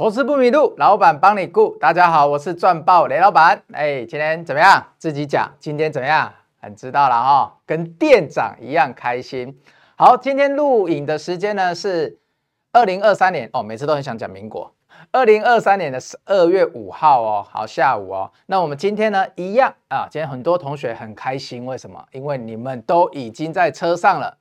[0.00, 1.76] 投资不迷路，老板帮你顾。
[1.76, 3.62] 大家好，我是赚爆雷老板。
[3.70, 4.82] 哎，今天怎么样？
[4.96, 5.52] 自己讲。
[5.58, 6.32] 今天怎么样？
[6.58, 9.60] 很知道了哈、哦，跟店长一样开心。
[9.96, 12.18] 好，今天录影的时间呢是
[12.72, 14.72] 二零二三年哦，每次都很想讲民国。
[15.12, 18.32] 二零二三年的十二月五号哦，好下午哦。
[18.46, 22.02] 那我们今天呢一样啊，今天很多同学很开心，为什么？
[22.12, 24.38] 因为你们都已经在车上了。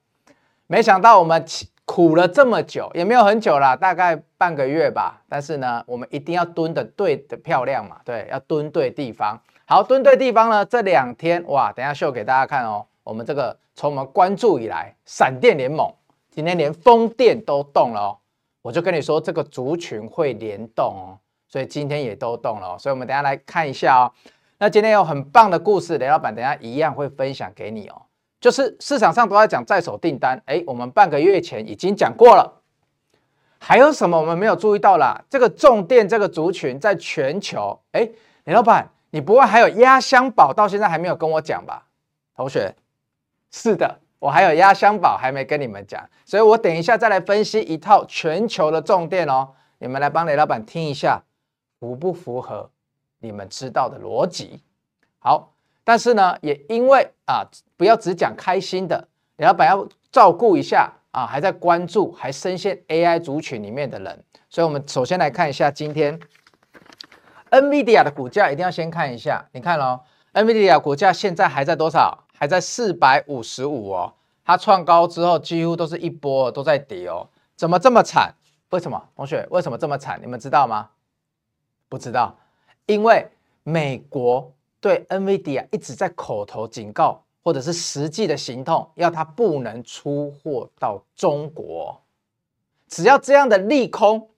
[0.67, 1.43] 没想到我们
[1.91, 5.19] 苦了这么久，也没有很久啦，大概半个月吧。
[5.27, 9.35] 但是呢，我们一定要蹲的对的漂亮嘛，对，要蹲对地方。
[9.65, 12.85] 好，蹲对地方呢，这两天哇，等下秀给大家看哦。
[13.03, 15.91] 我们这个从我们关注以来，闪电联盟
[16.29, 18.17] 今天连风电都动了哦。
[18.61, 21.17] 我就跟你说，这个族群会联动哦，
[21.47, 22.77] 所以今天也都动了。
[22.77, 24.13] 所以我们等下来看一下哦。
[24.59, 28.03] 那今天有很棒的故事，雷老板等下一样会分享给你哦。
[28.39, 32.61] 就是市场上都在讲在手订单，哎，我们半个月前已经讲过了。
[33.59, 35.21] 还有什么我们没有注意到啦？
[35.29, 38.09] 这个重电这个族群在全球，哎，
[38.45, 41.85] 李老板，你不会还有压箱宝到现在还没有跟我讲吧？
[42.35, 42.73] 同学，
[43.51, 49.49] 是的，我还有压箱宝还没跟你们讲，所以我等一下再来分析一套全球的重电哦。
[49.79, 51.21] 你们来帮雷老板听一下，
[51.79, 52.69] 符不符合
[53.19, 54.63] 你们知道的逻辑？
[55.19, 55.51] 好。
[55.89, 57.43] 但是呢，也因为啊，
[57.75, 66.19] 不要只讲开心的，李老板要照顾一下啊，还在关注，还深陷 AI 族群里面的人，所以我们首先来看一下今天
[67.49, 69.43] NVIDIA 的股价，一定要先看一下。
[69.51, 70.01] 你看哦
[70.33, 72.25] ，NVIDIA 股价现在还在多少？
[72.37, 74.13] 还在四百五十五哦。
[74.45, 77.27] 它创高之后，几乎都是一波都在跌哦。
[77.55, 78.35] 怎么这么惨？
[78.69, 79.09] 为什么？
[79.15, 80.19] 同学，为什么这么惨？
[80.21, 80.89] 你们知道吗？
[81.89, 82.37] 不知道，
[82.85, 83.27] 因为
[83.63, 84.53] 美国。
[84.81, 92.01] 对 NVIDIA 一直在口头警告，或者是实际的行动，要它不能出货到中国。
[92.87, 94.29] 只要这样的利空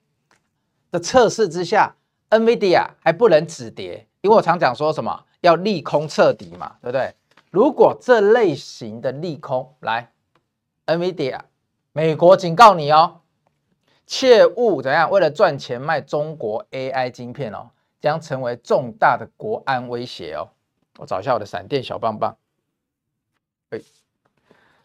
[0.90, 1.94] 的测试之下
[2.30, 7.14] ，NVIDIA 还不能止跌，因为我常讲说什么要利空彻底嘛，对不对？
[7.50, 10.10] 如果这类型的利空来
[10.86, 11.40] ，NVIDIA，
[11.92, 13.20] 美国警告你哦，
[14.06, 17.70] 切勿怎样为了赚钱卖中国 AI 晶片哦。
[18.02, 20.48] 将成为重大的国安威胁哦！
[20.98, 22.36] 我找一下我的闪电小棒棒。
[23.70, 23.80] 哎，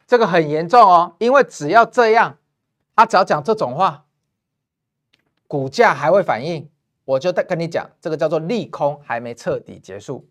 [0.05, 2.37] 这个很严重哦，因为只要这样，
[2.95, 4.05] 他只要讲这种话，
[5.47, 6.69] 股价还会反应。
[7.05, 10.29] 我就跟你讲，这个叫做利空还没彻底结束。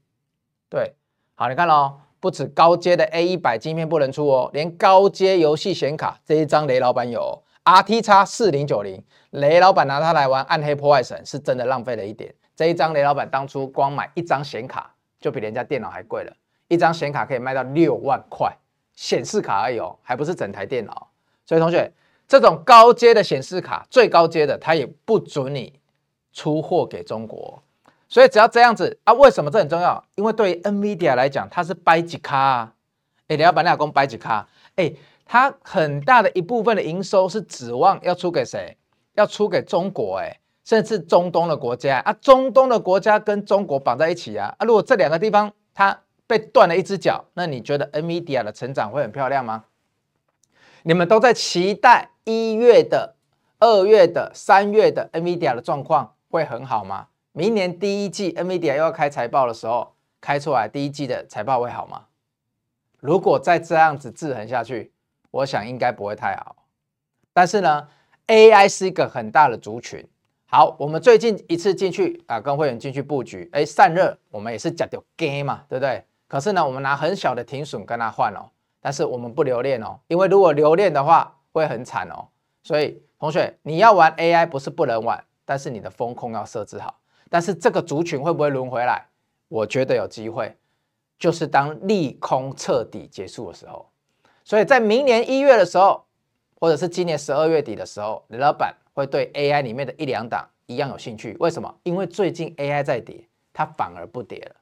[0.69, 0.95] 对，
[1.35, 12.33] 好，你看哦，不止高阶的 A 一百晶片不能出哦，连高阶游戏显卡这一张雷老板有，RTX 四零九零，雷老板拿它来玩暗黑破坏神，是真的浪费了一点。
[12.57, 14.91] 这一张雷老板当初光买一张显卡
[15.21, 16.33] 就比人家电脑还贵了，
[16.69, 18.51] 一张显卡可以卖到六万块，
[18.95, 21.09] 显示卡而已哦，还不是整台电脑。
[21.45, 21.93] 所以同学，
[22.27, 25.79] 这种高阶的显示卡，最高阶的，它也不准你
[26.33, 27.63] 出货给中国。
[28.09, 30.03] 所以只要这样子啊，为什么这很重要？
[30.15, 32.73] 因为对于 NVIDIA 来讲，它是掰几卡啊？
[33.29, 34.49] 哎，雷老板你老公掰几卡？
[34.77, 34.93] 哎，
[35.27, 38.77] 它很大的一部分的营收是指望要出给谁？
[39.15, 40.39] 要出给中国哎。
[40.67, 44.67] 甚至中东的国家啊，中东的国家跟中国绑在一起啊啊！
[44.67, 45.97] 如果这两个地方它
[46.27, 49.67] 被断了一只脚，那你觉得 NVIDIA 的成长会很漂亮吗？
[50.83, 53.15] 你们都在期待一月的、
[53.61, 57.07] 二月的、三月的 NVIDIA 的状况会很好吗？
[57.31, 62.07] 明年第一季 NVIDIA 又要开财报的时候，开出来第一季的财报会好吗？
[62.99, 64.93] 如果再这样子制衡下去，
[65.31, 66.57] 我想应该不会太好。
[67.33, 67.87] 但是呢
[68.27, 70.05] ，AI 是一个很大的族群。
[70.49, 76.05] 好，我们最近一次进去啊，跟会员进去布局，哎，散热，我们也是讲到 game 嘛，对不对？
[76.29, 78.49] 可是呢，我们拿很小的停损跟他换哦，
[78.81, 82.29] 但是我们不留恋哦，因为如果留恋的话会很惨哦。
[82.63, 86.97] 所以同学，你要玩 AI 不是不能玩，但是你的风控要设置好。
[87.29, 89.05] 但是这个族群会不会轮回来？
[89.49, 90.57] 我觉得有机会，
[91.19, 93.85] 就是当利空彻底结束的时候。
[94.45, 96.05] 所以在明年一月的时候，
[96.61, 98.73] 或者是今年十二月底的时候，李老板。
[98.97, 101.73] 会对 AI 里面的一两档一样有兴趣，为什么？
[101.83, 104.57] 因为最近 AI 在跌，它反而不跌了。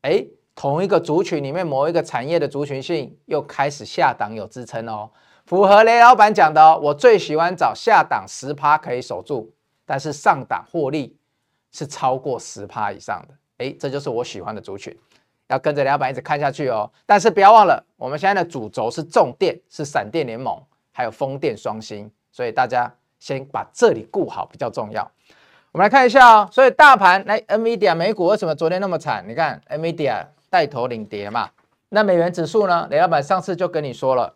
[0.00, 0.24] 哎，
[0.56, 5.08] 同一个族群里面某一个产业的族群性又开始下档有支撑哦，
[5.46, 6.76] 符合雷老板讲的哦。
[6.82, 9.54] 我最喜欢找下档十趴可以守住，
[9.86, 11.16] 但是上档获利
[11.70, 13.34] 是超过十趴以上的。
[13.58, 14.92] 哎，这就是我喜欢的族群，
[15.46, 16.90] 要跟着雷老板一直看下去哦。
[17.06, 20.60] 但是不要忘了，我们现在的主轴是重电，是闪电联盟，
[20.90, 22.92] 还有风电双星，所以大家。
[23.18, 25.10] 先把这里顾好比较重要。
[25.72, 29.24] 我们来看一下哦，所以大盘来，NVIDIA 美股为什么昨天那么惨？
[29.28, 31.50] 你看 NVIDIA 带头领跌嘛。
[31.90, 32.86] 那美元指数呢？
[32.90, 34.34] 雷老板上次就跟你说了，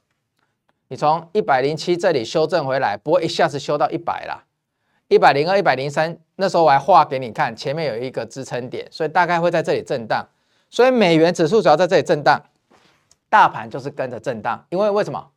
[0.89, 4.45] 你从一百零七这里修正回来，不会一下子修到一百啦，
[5.09, 10.27] 一百零二、一百零三，那时候我还画给你看，前面有一个支撑点，所以大概会在这里震荡。
[10.71, 12.41] 所以美元指数只要在这里震荡，
[13.29, 14.65] 大盘就是跟着震荡。
[14.71, 15.31] 因为为什么？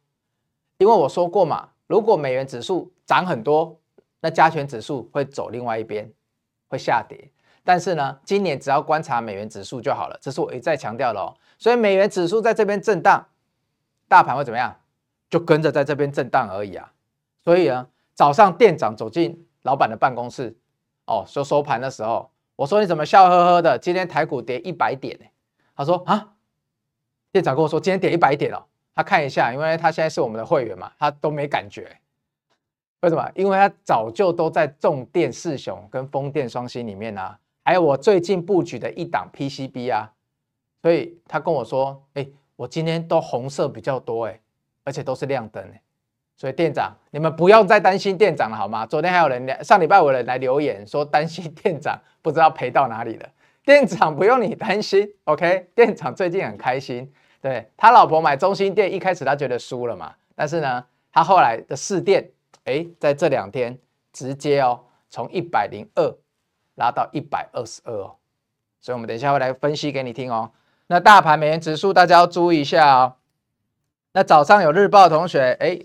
[0.77, 3.79] 因为我说过嘛，如果美元指数涨很多，
[4.21, 6.11] 那加权指数会走另外一边，
[6.67, 7.31] 会下跌。
[7.63, 11.35] 但是呢，今年只要观察美元指数就好了，这是我一再强调的哦。
[11.57, 13.27] 所以美元指数在这边震荡，
[14.07, 14.79] 大盘会怎么样？
[15.29, 16.93] 就跟着在这边震荡而已啊。
[17.43, 20.55] 所以呢，早上店长走进老板的办公室，
[21.05, 23.79] 哦，说收盘的时候，我说你怎么笑呵呵的？
[23.79, 25.25] 今天台股跌一百点呢？
[25.75, 26.33] 他说啊，
[27.31, 28.63] 店长跟我说今天跌一百点哦。
[28.95, 31.97] 他看一下，因为他现在是我们的会员嘛，他都没感觉。
[33.01, 33.29] 为什么？
[33.35, 37.37] 因为他早就都在重电四雄跟风电双星里面啊。
[37.63, 40.11] 还有我最近布局的一档 PCB 啊，
[40.81, 42.25] 所以他跟我说：“哎，
[42.55, 44.39] 我今天都红色比较多哎，
[44.83, 45.81] 而且都是亮灯哎。”
[46.37, 48.85] 所以店长，你们不用再担心店长了好吗？
[48.85, 53.29] 昨天还有人上礼拜有人来留言说担心店长 不知道赔到哪里了。
[53.63, 55.69] 店长不用你担心，OK？
[55.73, 57.11] 店长最近很开心，
[57.45, 62.31] 对他老婆买中心店，一开始他觉得输了嘛，但是呢，他后来的市电，
[62.63, 63.77] 哎，在这两天
[64.11, 66.15] 直接哦，从一百零二。
[66.77, 68.17] 拉到一百二十二哦，
[68.81, 70.51] 所以我们等一下会来分析给你听哦。
[70.87, 73.13] 那大盘美元指数大家要注意一下哦。
[74.11, 75.79] 那早上有日报同学，哎，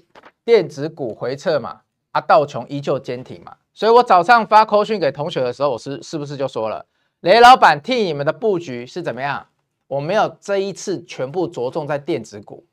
[0.44, 6.84] 电子股回撤嘛，啊道琼依旧坚挺嘛，所以我早上发扣讯给同学的时候，我是是不是就说了，
[7.20, 9.46] 雷老板替你们的布局是怎么样？
[9.90, 12.64] 我没有这一次全部着重在电子股，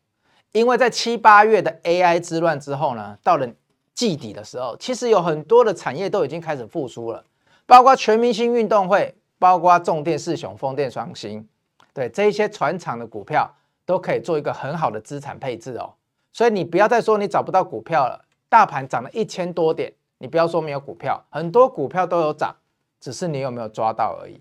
[0.51, 3.49] 因为在七八月的 AI 之乱之后呢，到了
[3.95, 7.25] 季底的时候，其实有很多的产业都已经开始复苏了。
[7.65, 11.47] 包括全明星运动会，包括重电四雄、风电双星，
[11.91, 13.51] 对这一些传产的股票
[13.83, 15.95] 都可以做一个很好的资产配置哦。
[16.31, 22.55] 所以你不要再说你找不到股票了，大盘涨了一千多点，你不要说没有股票，很多股票都有涨，
[22.99, 24.39] 只是你有没有抓到而已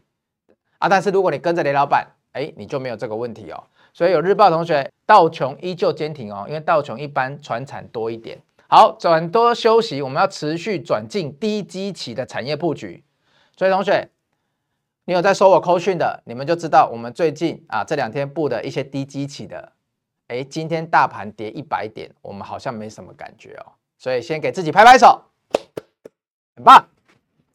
[0.76, 0.90] 啊。
[0.90, 3.64] 但是如果你跟着雷老板，哎，你就没有这个问题哦。
[3.94, 8.38] 所以有日报同学，道琼依旧坚挺哦，因为道琼一般传产多一点。
[8.68, 13.02] 好，转多休息，我们要持续转进低基期的产业布局。
[13.56, 14.10] 所以同学，
[15.06, 19.72] 你有在收我扣讯的，你们就知道我们最近啊这两天布的一些低基期的，
[20.28, 23.72] 哎，今天大盘跌一百点，我们好像没什么感觉哦。
[23.96, 25.22] 所以先给自己拍拍手，
[26.54, 26.86] 很棒。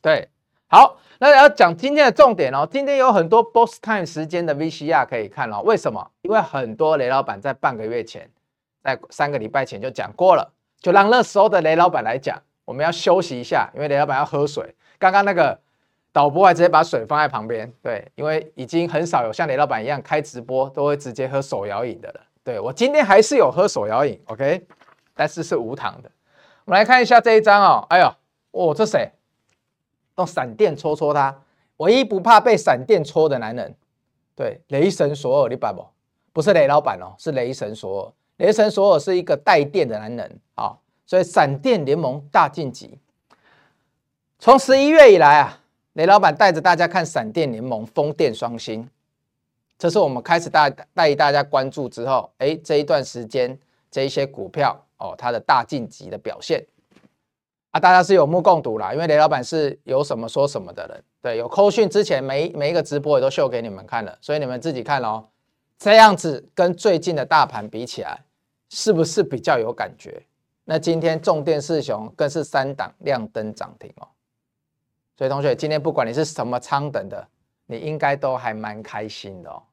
[0.02, 0.28] 对，
[0.72, 2.66] 好，那要讲今天的重点哦。
[2.72, 5.62] 今天有很多 boss time 时间的 VCR 可以看哦。
[5.66, 6.10] 为什么？
[6.22, 8.30] 因为很多雷老板在半个月前，
[8.82, 14.74] 在三个礼拜前就讲过了，就让那时候的雷老板来讲，我们要休息一下，因为雷老板要喝水。
[14.98, 15.60] 刚刚那个。
[16.14, 22.20] 导播还直接把水放在旁边，对，因为已经很少有像雷老板一样开直播都会直接喝手摇饮的了。
[22.44, 24.68] 对，我今天还是有喝手摇饮，OK，
[25.16, 26.12] 但是是无糖的。
[26.66, 28.14] 我们来看一下这一张哦，哎呦，
[28.52, 29.10] 哦，这谁？
[30.22, 31.36] 用闪电戳戳他，
[31.78, 33.76] 唯一不怕被闪电戳的男人，
[34.36, 35.84] 对，雷神索尔，你白不？
[36.32, 38.12] 不是雷老板哦，是雷神索尔。
[38.38, 42.98] 雷神索尔是一个带电的男人啊，所以闪电联盟大晋级。
[44.40, 45.58] 从十一月以来啊。
[45.96, 48.90] 雷老板带着大家看闪电联盟、风电双星，
[49.78, 53.60] 这是我们开始带带大家关注之后，哎，这一段时间
[53.92, 56.66] 这一些股票哦，它的大晋级的表现
[57.72, 58.94] 啊，大家是有目共睹啦。
[58.94, 65.26] 因为雷老板是有什么说什么的人，对，有扣讯之前每每一个直播也都秀给你们看了，所以你们自己看哦。
[65.78, 68.24] 这样子跟最近的大盘比起来，
[68.70, 70.24] 是不是比较有感觉？
[70.64, 74.08] 那今天重电四雄更是三档亮灯涨停哦。
[75.18, 77.28] 所以同学，今天不管你是什么仓等的，
[77.66, 79.64] 你应该都还蛮开心的哦。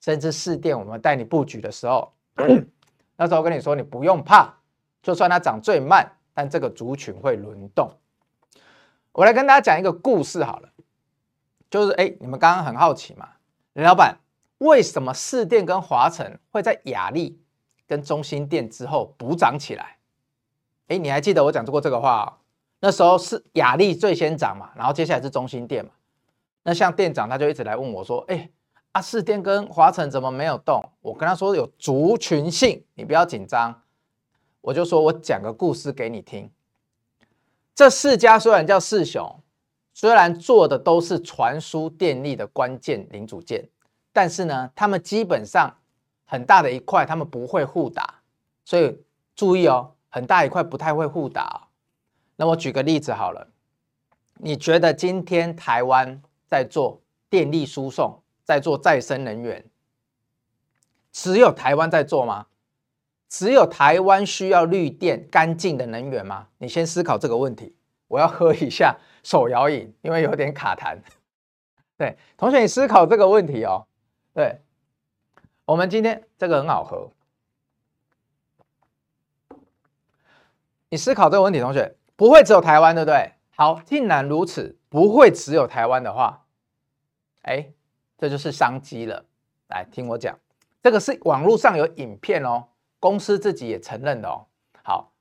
[0.00, 2.12] 甚至四电我们带你布局的时候，
[3.16, 4.54] 那时候跟你说你不用怕，
[5.02, 7.90] 就算它涨最慢，但这个族群会轮动。
[9.12, 10.68] 我来跟大家讲一个故事好了，
[11.70, 13.28] 就是哎，你们刚刚很好奇嘛，
[13.74, 14.18] 林老板
[14.58, 17.40] 为什么市电跟华城会在雅力
[17.86, 19.98] 跟中心电之后补涨起来？
[20.88, 22.32] 哎，你还记得我讲过这个话哦？
[22.80, 25.92] 那时候是雅力最先涨嘛，然后接下来是中心电嘛。
[26.64, 28.50] 那像店长他就一直来问我说：“哎，
[28.92, 33.82] 啊市电跟华城怎么没有动？”我跟他说有族群性，你不要紧张。
[34.64, 36.50] 我就说我讲个故事给你听。
[37.74, 39.40] 这四家虽然叫四雄，
[39.92, 43.68] 虽然做的都是传输电力的关键零组件，
[44.10, 45.70] 但是呢，他们基本上
[46.24, 48.22] 很大的一块他们不会互打，
[48.64, 48.98] 所以
[49.36, 51.68] 注意哦，很大一块不太会互打。
[52.36, 53.46] 那我举个例子好了，
[54.38, 59.62] 你觉得今天台湾在做电力输送，在做再生能源，
[61.12, 62.46] 只有台湾在做吗？
[63.36, 66.46] 只有台湾需要绿电、干净的能源吗？
[66.58, 67.74] 你先思考这个问题。
[68.06, 70.96] 我要喝一下手摇饮，因为有点卡痰。
[71.98, 73.88] 对，同学，你思考这个问题哦。
[74.32, 74.60] 对，
[75.64, 77.10] 我们今天这个很好喝。
[80.88, 83.32] 你思考这个问题，同学，不会只有台湾，对不对？
[83.56, 86.44] 好，既然如此，不会只有台湾的话，
[87.42, 87.68] 哎，
[88.16, 89.24] 这就是商机了。
[89.66, 90.38] 来听我讲，
[90.80, 92.68] 这个是网络上有影片哦，
[93.04, 94.46] 公司自己也承认的哦。
[94.82, 95.12] 好，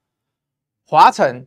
[0.85, 1.45] 华晨，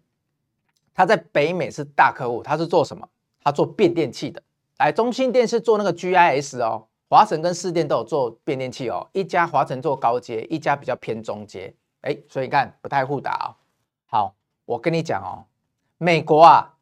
[0.92, 3.08] 他在北美是大客户，他是做什么？
[3.42, 4.42] 他做变电器的。
[4.76, 9.08] 来，中兴电是做那个 GIS 哦，华晨跟四电都有做变电器哦。
[9.12, 11.74] 一家华晨做高阶，一家比较偏中阶。
[12.02, 13.56] 哎，所以你看不太互打哦。
[14.04, 14.34] 好，
[14.66, 15.48] 我跟你讲哦，
[15.96, 16.74] 美国啊，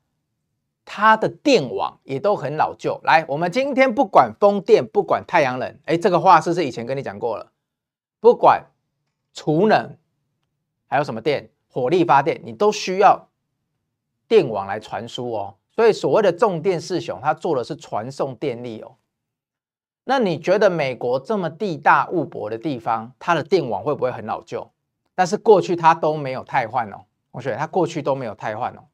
[0.84, 3.00] 它的电网也都很老旧。
[3.04, 7.52] 来，我们今天不管风电，不管太阳能，哎，这个话是不是以前跟你讲过了？
[8.18, 8.64] 不管
[9.35, 9.95] 储能，
[10.87, 13.29] 还有什么电，火力发电，你都需要
[14.26, 15.57] 电网来传输哦。
[15.73, 18.95] 所以所谓的重电四雄，它做的是传送电力哦。
[20.05, 24.71] 那你觉得美国这么地大物博的地方，它的电网会不会很老旧？
[25.17, 28.85] 但是过去它都没有汰换哦，同学，它过去都没有汰换哦。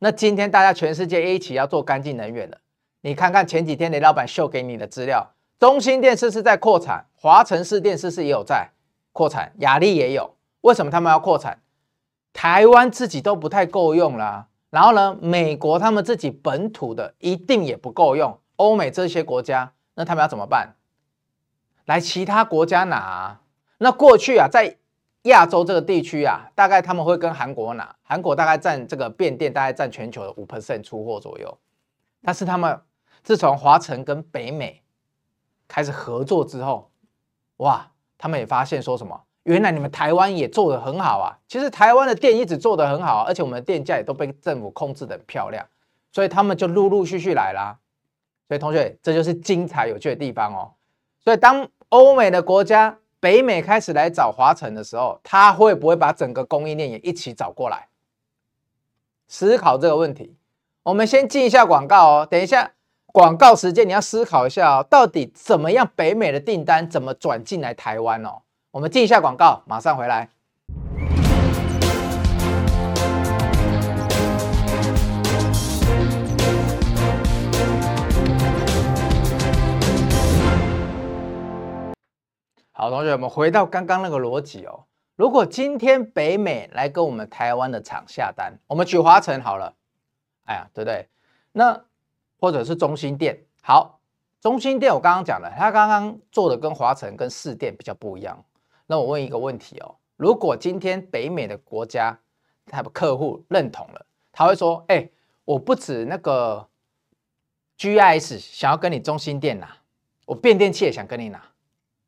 [0.00, 2.58] 那今天大家全世界一起要做干净能源了，
[3.00, 7.06] 你看看前几天雷老板秀给你的资料，中兴电视是在扩产？
[7.14, 8.68] 华城市电视是也有在
[9.16, 9.54] 扩产？
[9.60, 11.62] 亚力也有，为什么他们要扩产？
[12.34, 14.48] 台湾自己都不太够用啦。
[14.68, 20.74] 然后呢，美国他们自己本土的一定也不够用，欧美这些国家，那他们要怎么办？
[21.86, 23.40] 来其他国家拿。
[23.78, 24.76] 那过去啊，在
[25.22, 31.58] 亚洲这个地区啊，大概他们会跟韩国拿，韩国大概占这个变电，大概占全球的五 percent 出货左右。
[32.22, 32.78] 但是他们
[33.22, 34.82] 自从华城跟北美
[35.66, 36.90] 开始合作之后，
[37.58, 39.20] 哇，他们也发现说什么？
[39.44, 41.38] 原来你们台湾也做得很好啊！
[41.46, 45.64] 其实台湾的店一直做得很好，而且我们的电价也都被政府控制得很漂亮，
[46.10, 47.78] 所以他们就陆陆续续来啦。
[48.48, 50.72] 所以同学，这就是精彩有趣的地方哦。
[51.22, 57.88] 所以当欧美的国家、北美开始来找华晨的时候，他会不会把整个供应链也一起找过来？
[59.28, 60.36] 思考这个问题。
[60.82, 62.28] 我们先进一下广告哦。
[62.28, 62.72] 等一下
[63.16, 68.42] 广告时间，你要思考一下哦，到底怎么样北美的订单怎么转进来台湾哦？
[68.72, 70.28] 我们进一下广告，马上回来。
[82.72, 84.84] 好，同学，我们回到刚刚那个逻辑哦。
[85.16, 89.72] 如果今天北美来跟我们台湾的厂下单，我们举华城好了，
[90.44, 91.08] 哎呀，对不对？
[91.52, 91.82] 那
[92.38, 93.98] 或者是中心店，好，
[94.40, 98.44] 中心店我刚刚讲了，他刚刚做的跟华城跟士电比较不一样。
[98.86, 102.18] 那我问一个问题哦，如果今天北美的国家
[102.66, 105.08] 他的客户认同了，他会说：哎，
[105.44, 106.68] 我不止那个
[107.78, 109.68] GIS 想要跟你中心店拿，
[110.26, 111.42] 我变电器也想跟你拿。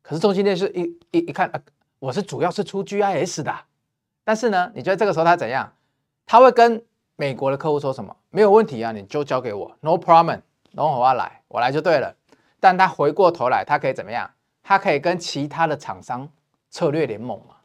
[0.01, 0.81] 可是中心店是一
[1.11, 1.51] 一一看，
[1.99, 3.53] 我是主要是出 GIS 的。
[4.23, 5.73] 但是呢，你觉得这个时候他怎样？
[6.25, 6.83] 他会跟
[7.19, 8.15] 美国的客户说什么？
[8.29, 10.39] 没有问题啊，你就交给我，No problem，
[10.71, 12.15] 然后我要来，我来就对了。
[12.61, 14.31] 但他回过头来，他可以怎么样？
[14.63, 16.29] 他可以跟其他的厂商。
[16.71, 17.55] 策略联盟嘛，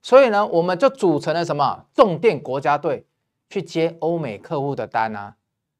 [0.00, 3.04] 所以呢，我们就组成了什么重电国家队
[3.50, 5.34] 去接欧美客户的单啊，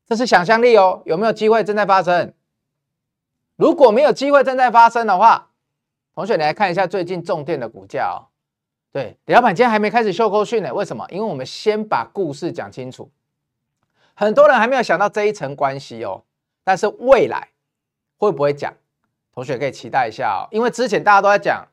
[0.04, 2.34] 这是想象力哦，有没有机会正在发生？
[3.54, 5.50] 如果没有机会正在发生的话，
[6.16, 8.33] 同学你来看一下最近重电的股价哦。
[8.94, 11.04] 对，李老板今天还没开始秀扣讯呢，为什么？
[11.10, 13.10] 因为我们先把故事讲清楚，
[14.14, 16.22] 很多人还没有想到这一层关系哦，
[16.62, 17.48] 但是未来
[18.18, 18.72] 会不会讲？
[19.32, 21.66] 同学可以期待一下哦，因为之前大家都在讲。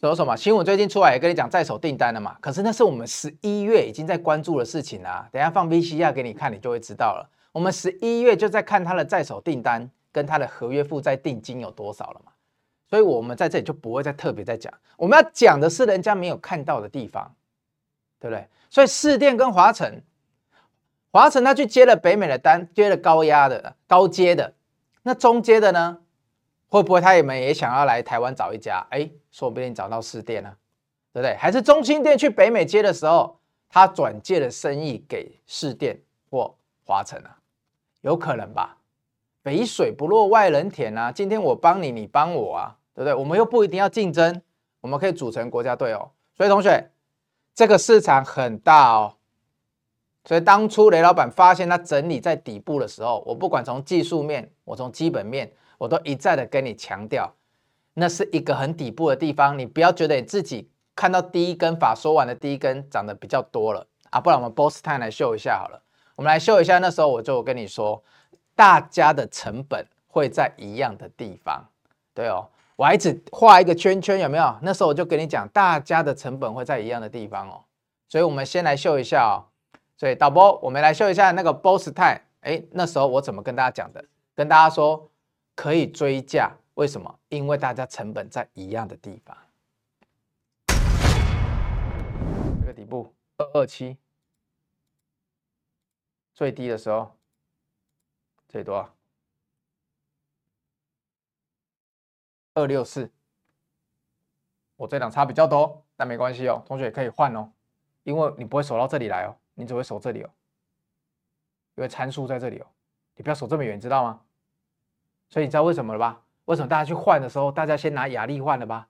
[0.00, 2.36] 说什么新闻最近出来也跟你讲在手订单了嘛？
[2.40, 5.28] 可是那是我们十一月已经在关注的事情啊。
[5.30, 7.28] 等下放 VCR 给你看，你就会知道了。
[7.52, 12.31] 我们十一月就在看他的在手订单跟他的合约负债定金有多少了嘛？
[12.92, 14.70] 所以我们在这里就不会再特别再讲。
[14.98, 17.34] 我们要讲的是人家没有看到的地方，
[18.20, 18.46] 对不对？
[18.68, 20.02] 所以市电跟华城，
[21.10, 24.52] 华城他去接了北美的单，接了高压的高阶的，
[25.04, 26.00] 那中阶的呢？
[26.68, 28.86] 会不会他也们也想要来台湾找一家？
[28.90, 30.54] 哎，说不定找到市电了，
[31.14, 31.34] 对不对？
[31.36, 37.38] 还是中兴电去北美接的时候，他转借了生意给市电或华城啊？
[38.02, 38.76] 有可能吧？
[39.42, 41.10] 肥水不落外人田啊！
[41.10, 43.14] 今天我帮你，你帮我啊，对不对？
[43.14, 44.42] 我们又不一定要竞争，
[44.80, 46.10] 我们可以组成国家队哦。
[46.36, 46.90] 所以同学，
[47.54, 49.16] 这个市场很大哦。
[50.24, 55.52] 所以当初雷老板发现他整理在底部的时候，我不管从技术面，我从基本面。
[55.78, 57.28] 我都一再的跟你强调，
[57.94, 65.82] 那是一个很底部的地方，你不要觉得你自己看到第一根法说完的第一根涨得比较多了啊，不然我们 Boss Time 来秀一下好了。
[66.14, 68.00] 我们来秀一下，那时候我就跟你说，
[68.54, 71.64] 大家的成本会在一样的地方，
[72.14, 72.46] 对哦，
[72.82, 74.58] 我还一直画一个圈圈，有没有？
[74.60, 77.62] 那时候我就跟你讲，大家的成本会在一样的地方哦。
[78.08, 79.46] 所以我们先来秀一下哦。
[79.96, 84.04] 所以导播，我们来秀一下那个波斯泰，哎，那时候我怎么跟大家讲的？
[84.34, 85.08] 跟大家说
[85.54, 87.16] 可以追价，为什么？
[87.28, 89.36] 因为大家成本在一样的地方。
[92.62, 93.96] 这个底部二二七。
[96.34, 97.14] 最低的时候，
[98.48, 98.76] 最多
[102.54, 103.10] 二六四，
[104.76, 107.50] 我这两差比较多，但没关系哦，同学也可以换哦，
[108.02, 110.30] 因为你不会守到这里来哦，你只会守这里哦，
[111.76, 112.66] 因为参数在这里哦，
[113.16, 114.20] 你不要守这么远，知道吗？
[115.28, 116.22] 所以你知道为什么了吧？
[116.44, 118.88] 为什么大家去换的时候，大家先拿雅力换了吧，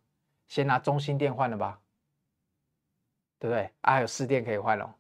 [0.48, 1.80] 先拿中心电换了吧，
[3.38, 3.70] 对不对？
[3.82, 4.94] 啊，还有四电可以换哦。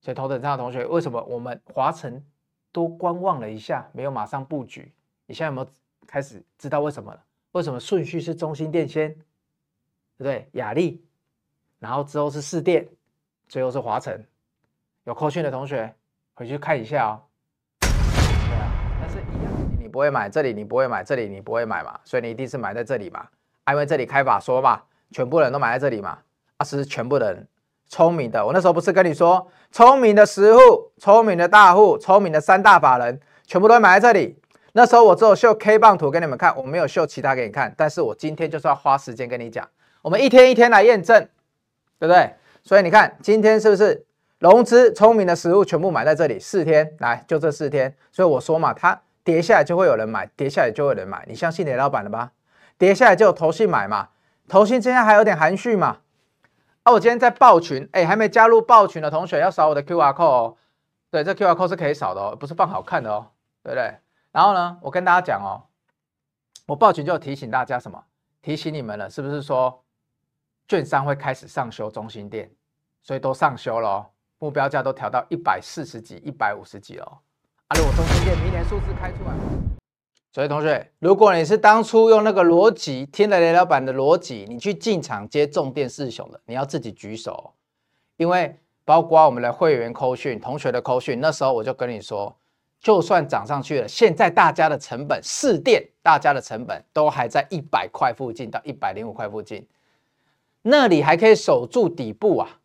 [0.00, 2.24] 所以头等舱的同学，为什么我们华晨
[2.72, 4.92] 多观望了一下，没有马上布局？
[5.26, 5.68] 你现在有没有
[6.08, 7.22] 开始知道为什么了？
[7.52, 9.18] 为什么顺序是中心电先，对
[10.16, 10.48] 不对？
[10.52, 11.04] 亚力，
[11.78, 12.88] 然后之后是士电，
[13.46, 14.24] 最后是华城。
[15.04, 15.94] 有扣讯的同学
[16.32, 17.20] 回去看一下哦。
[17.80, 17.88] 对
[18.56, 22.00] 啊，但是一样，你不会买这里，你不会买这里，你不会买嘛？
[22.04, 23.28] 所以你一定是买在这里嘛？
[23.70, 26.18] 因为这里开法说嘛，全部人都买在这里嘛？
[26.56, 27.46] 啊，是全部人。
[27.90, 34.38] 聪明的，我那时候不是跟你说，聪明的十户、聪明的大户、聪明的三大法人，全部都买在这里。
[34.72, 37.74] 那时候我只有秀 K 棒图给你们看，我没有秀其他给你看。
[37.76, 39.68] 但是我今天就是要花时间跟你讲，
[40.02, 41.28] 我们一天一天来验证，
[41.98, 42.34] 对不对？
[42.62, 44.04] 所以你看今天是不是
[44.38, 46.38] 融资聪明的食物全部买在这里？
[46.38, 51.24] 四天来就这四天，所以我说嘛，它跌下来就会有人买，跌下来就会有人买。
[51.26, 52.32] 你相信雷老板了吧？
[52.76, 54.08] 跌下来就有投信买嘛，
[54.48, 55.98] 投信今天还有点含蓄嘛。
[56.84, 60.56] 啊、我今天在报群，哎，还没加入报群的同学要扫我的 QR code 哦。
[61.10, 63.26] 对，这 QR code 是可以扫的哦，不是放好看的哦，
[63.62, 63.94] 对不对？
[64.32, 65.62] 然后呢，我跟大家讲哦，
[66.66, 68.04] 我报群就提醒大家什么？
[68.42, 69.82] 提醒你们了，是不是说
[70.68, 72.50] 券商会开始上修中心店，
[73.02, 74.06] 所以都上修了哦，
[74.38, 77.18] 目标价都调到一百四十几、一百五十几了哦。
[77.68, 79.34] 啊，如果中心店明年数字开出来。
[80.30, 87.54] 所以同学，如果你是当初用那个逻辑听了雷老板的逻辑，你去进场接重电四雄的，你要自己举手，
[88.18, 92.36] 因为包括我们的会员扣讯、同学的扣讯，那时候我就跟你说，
[92.80, 99.66] 就算涨上去了，现在大家的成本市电，大家的成本都还在一百块附近到一百零五块附近，
[100.62, 102.58] 那里还可以守住底部啊，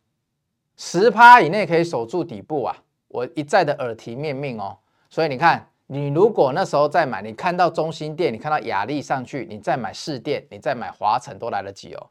[0.77, 4.77] 十趴以内可以守住底部啊，我一再的耳提面命哦，
[5.09, 5.67] 所以你看。
[5.87, 12.09] 你如果那时候再买，你看到中心店，你看到雅力上去，你再买市电，你再买华城都来得及哦。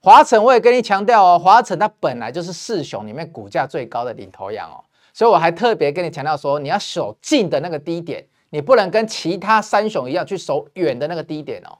[0.00, 4.78] 华城我也跟你强调哦，华城它本来就是四雄里面股价最高的领头羊哦，
[5.18, 11.76] 所以我还特别跟你强调说，你要守近的那个低点，你不能跟其他三雄一样去守远的那个低点哦，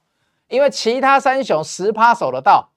[0.48, 2.70] 因为其他三雄十趴守得到，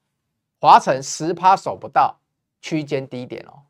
[0.60, 2.20] 华城十趴守不到
[2.62, 3.66] 区间低点哦。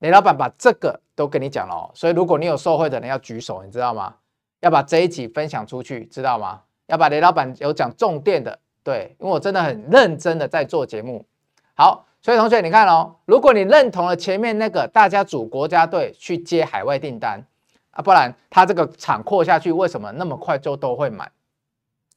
[0.00, 4.16] 雷老板把这个都跟你讲了哦，所以如果你有受惠的人要举手，你知道吗？
[4.62, 6.62] 要把这一集分享出去，知道吗？
[6.86, 11.24] 要把雷老板有讲重点的，对，因为我真的很认真的在做节目。
[11.74, 17.44] 好，所以同学你看哦，如果你认同了前面那个大家组国家队去接海外订单
[17.90, 21.30] 啊，不然他这个厂扩下去，为什么那么快就都会满？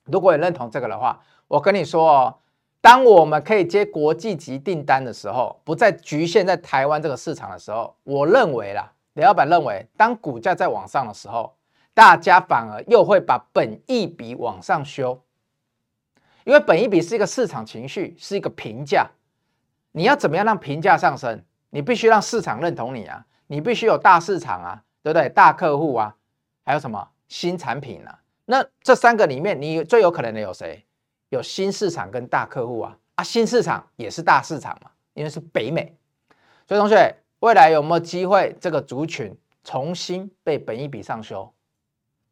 [0.06, 2.36] 如果你认同这个的话，我跟你说哦，
[2.82, 11.54] 当我们可以接国际级订单的时候，不再局限在台湾这个市场的时候，我认为啦，李老板认为，当股价在往上的时候。
[11.96, 15.18] 大家反而又会把本益比往上修，
[16.44, 19.10] 因为本益比是一个市场情绪，是一个评价。
[19.96, 21.42] 你要怎么样让评价上升？
[21.70, 25.30] 你必须让市场认同你啊，你必须有大市场啊，对不对？
[25.30, 26.14] 大客户啊，
[26.66, 28.20] 还有什么新产品啊？
[28.44, 30.86] 那这三个里面，你最有可能的有谁？
[31.30, 35.96] 有新市场跟大客户啊啊，新市场也是大市场嘛，因为是北美。
[36.68, 41.54] 所以同学，未来有没有机会这个族群重新被本益比上修？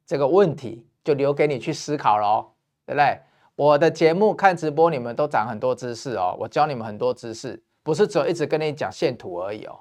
[0.05, 2.51] 这个问题就留给你去思考喽，
[2.85, 3.21] 对不对？
[3.55, 9.79] 我的节目看直播，你们都长很多知识哦，我教你们很多知识，不是只有一直跟你讲线图而已哦。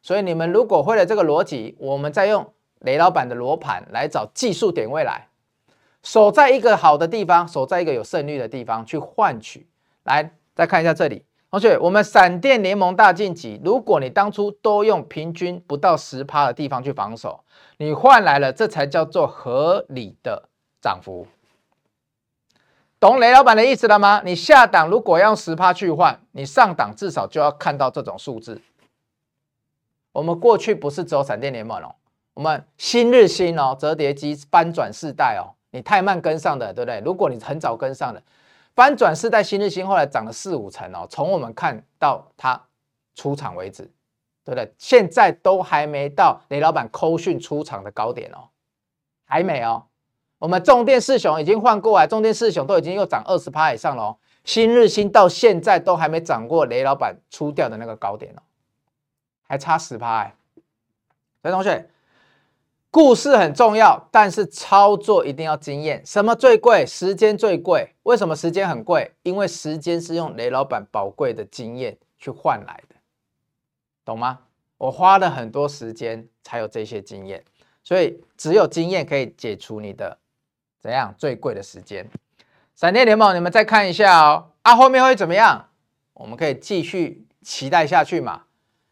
[0.00, 5.28] 所以你们如果会了这个逻辑，我们再用雷老板的罗盘来找技术点位来，
[6.04, 9.68] 守在一个好的地方，守在一个有胜率的地方去换取。
[10.04, 11.24] 来，再看一下这里。
[11.50, 17.40] 同学，我们闪电联盟大晋级，如果你当初都用平均不到十趴的地方去防守，
[17.78, 20.48] 你换来了，这才叫做合理的
[20.80, 21.26] 涨幅。
[23.00, 24.20] 懂雷老板的意思了吗？
[24.24, 28.60] 你下档如果要用十趴去换，你上档至少就要看到这种数字。
[30.10, 31.94] 我们过去不是只有闪电联盟哦，
[32.34, 37.00] 我们新日新哦，折叠机翻转世代哦，你太慢跟上的，对不对？
[37.04, 38.20] 如果你很早跟上的，
[38.74, 42.60] 翻转世代新日新后来涨了四五成哦，从我们看到它
[43.14, 43.84] 出场为止，
[44.44, 44.74] 对不对？
[44.76, 48.48] 现在都还没到雷老板扣讯出场的高点哦，
[49.24, 49.84] 还没哦。
[50.38, 54.16] 我们重电四雄已经换过来，重电四雄都已经又涨二十趴以上了哦。
[54.44, 58.40] 新日新到现在都还没涨过雷老板出掉的那个高点哦，
[59.42, 60.34] 还差十趴哎。
[61.42, 61.90] 所以同学，
[62.90, 66.02] 故事很重要，但是操作一定要经验。
[66.06, 66.86] 什么最贵？
[66.86, 67.94] 时间最贵。
[68.04, 69.12] 为什么时间很贵？
[69.24, 72.94] 因为时间是用雷老板宝贵的经验去换来的，
[74.04, 74.38] 懂吗？
[74.78, 77.44] 我花了很多时间才有这些经验，
[77.82, 80.16] 所以只有经验可以解除你的。
[80.80, 82.08] 怎样最贵的时间？
[82.74, 84.50] 闪电联盟，你们再看一下哦。
[84.62, 85.68] 啊，后面会怎么样？
[86.14, 88.42] 我们可以继续期待下去嘛。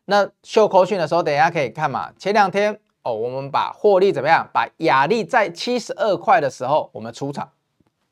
[0.07, 2.13] 那秀口讯的时候，等一下可以看嘛。
[2.19, 4.49] 前两天哦，我们把获利怎么样？
[4.53, 7.51] 把亚力在七十二块的时候，我们出场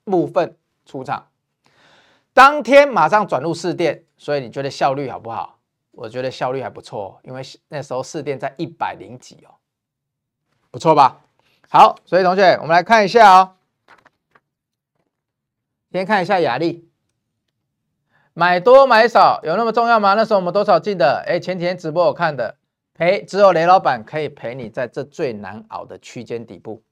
[0.04, 1.26] 部分出场，
[2.32, 5.58] 当天马上转入士电，所以你觉得效率好不好？
[5.92, 9.54] 我觉得效率还不错，因为那时候士电在一百零几哦，
[10.70, 11.20] 不错吧？
[11.68, 13.53] 好，所以同学，我们来看一下哦。
[15.94, 16.90] 先看一下雅力，
[18.32, 20.14] 买多买少有那么重要吗？
[20.14, 21.22] 那时候我们多少进的？
[21.24, 22.56] 哎，前几天直播我看的，
[22.94, 26.82] 赔只有雷老板可以陪你在这最难熬的区间底部，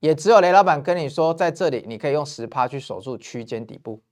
[0.00, 4.02] 也只有雷老板跟你说，在这里你可以用十趴去守住区间底部，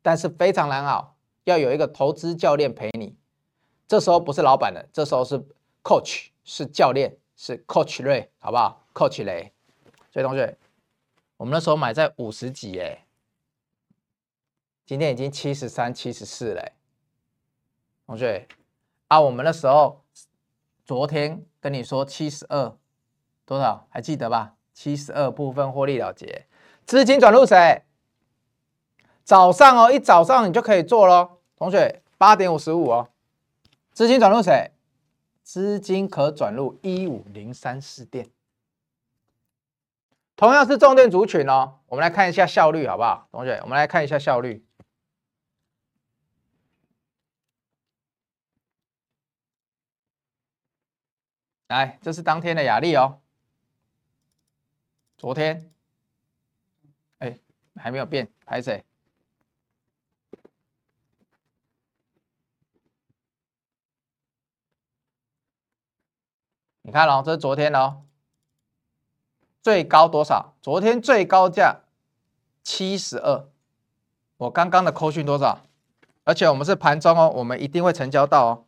[0.00, 3.16] 但是非常难熬，要有一个投资教练陪你。
[3.88, 5.44] 这时候不是老板的，这时候是
[5.82, 9.52] coach，是教练，是 coach 雷，好不好？coach 雷。
[10.12, 10.56] 所以同学，
[11.36, 13.04] 我们那时候买在五十几，哎。
[14.88, 16.72] 今天已经七十三、七十四了，
[18.06, 18.48] 同学
[19.08, 20.02] 啊，我们那时候
[20.82, 22.74] 昨天跟你说七十二
[23.44, 24.54] 多少，还记得吧？
[24.72, 26.46] 七十二部分获利了结，
[26.86, 27.82] 资金转入谁？
[29.24, 33.10] 早上哦，一早上你就可以做喽，同学八点五十五哦，
[33.92, 34.70] 资金转入谁？
[35.42, 38.30] 资金可转入一五零三四店，
[40.34, 43.28] 同样是重点族群哦，我们来看一下效率好不好？
[43.30, 44.64] 同学，我们来看一下效率。
[51.68, 53.20] 来，这是当天的雅力哦。
[55.18, 55.70] 昨天，
[57.18, 57.38] 哎，
[57.76, 58.84] 还没有变，还是谁？
[66.80, 68.04] 你看哦，这是昨天哦，
[69.60, 70.54] 最高多少？
[70.62, 71.82] 昨天最高价
[72.62, 73.46] 七十二。
[74.38, 75.66] 我刚刚的扣讯多少？
[76.24, 78.67] 而且我们是盘中哦，我们一定会成交到哦。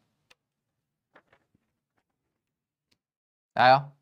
[3.60, 3.92] 来哦，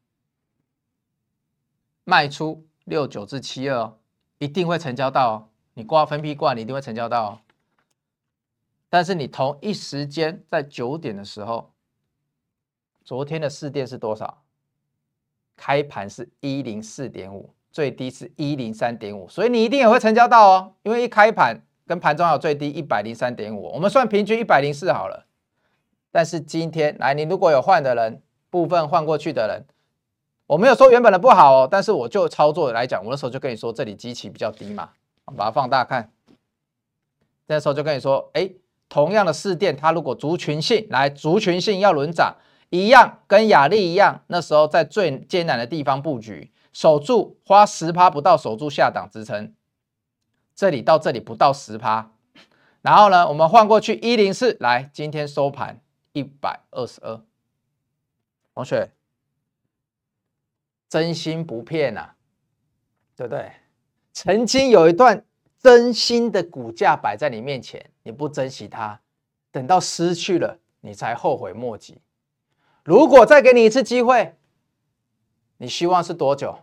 [2.05, 3.99] 卖出六九至七二哦，
[4.38, 5.49] 一定会成交到哦。
[5.75, 7.40] 你挂分批挂，你一定会成交到哦。
[8.88, 11.73] 但是你同一时间在九点的时候，
[13.05, 14.44] 昨天的市电是多少？
[15.57, 20.75] 开盘是一零四点五，最低是一零三点五，所以你一定也会成交到哦。
[20.85, 25.27] 因为一开盘跟盘中有最低一百零三点五，我们算平均一百零四好了。
[26.12, 28.23] 但是今天来，你如果有换的人。
[28.50, 29.66] 部分换过去的人，
[30.46, 34.90] 我没有说原本的不好哦，但是我就操作来讲，我那时候就跟你说这里基期比较低嘛，
[35.26, 36.11] 我把它放大看，
[37.46, 38.50] 那时候就跟你说，哎，
[38.88, 42.37] 同样的市电，它如果族群性来族群性要轮涨，
[42.70, 49.52] 一样跟雅力一样，那时候在最艰难的地方布局，守住花十趴不到守住下档支撑，
[50.54, 52.11] 这里到这里不到十趴，
[52.80, 55.80] 然后呢，我们换过去一零四来，今天收盘
[56.12, 57.20] 一百二十二。
[58.59, 58.90] 同学，
[60.88, 62.11] 真心不骗呐，
[63.14, 63.53] 对不对？
[64.12, 65.25] 曾经有一段
[65.61, 69.01] 真心的股价摆在你面前，你不珍惜它，
[69.53, 72.01] 等到失去了，你才后悔莫及。
[72.83, 74.35] 如果再给你一次机会，
[75.59, 76.59] 你希望是多久？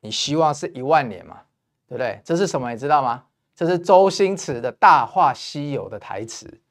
[0.00, 1.42] 你希望是一万年嘛？
[1.86, 2.22] 对不对？
[2.24, 2.70] 这是什么？
[2.72, 3.26] 你知道吗？
[3.54, 6.62] 这是周星驰的《大话西游》的台词。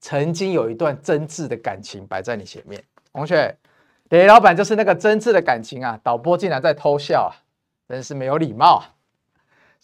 [0.00, 2.82] 曾经有一段真挚的感情摆在你前面。
[3.12, 3.56] 同学，
[4.10, 5.98] 雷老板就是那个真挚的感情啊！
[6.02, 7.32] 导播竟然在偷笑啊，
[7.88, 8.94] 真是没有礼貌啊！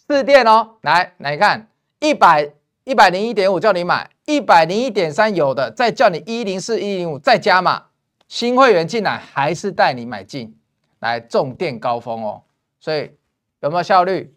[0.07, 1.67] 士电哦，来来看
[1.99, 7.85] 一百一百零一点五叫你买，一百零一点三有的再叫你一零四一零五再加码，
[8.27, 10.57] 新会员进来还是带你买进
[10.99, 12.43] 来重电高峰哦，
[12.79, 13.11] 所以
[13.61, 14.35] 有没有效率？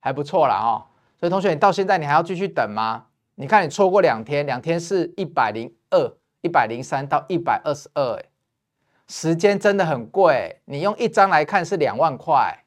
[0.00, 0.84] 还不错啦哦。
[1.18, 3.06] 所以同学，你到现在你还要继续等吗？
[3.36, 6.12] 你看你错过两天，两天是一百零二。
[6.44, 8.26] 一百零三到一百二十二，哎，
[9.08, 10.60] 时间真的很贵。
[10.66, 12.64] 你用一张来看是两万块，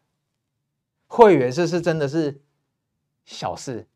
[1.05, 2.41] 会员是是真的是
[3.23, 3.87] 小事，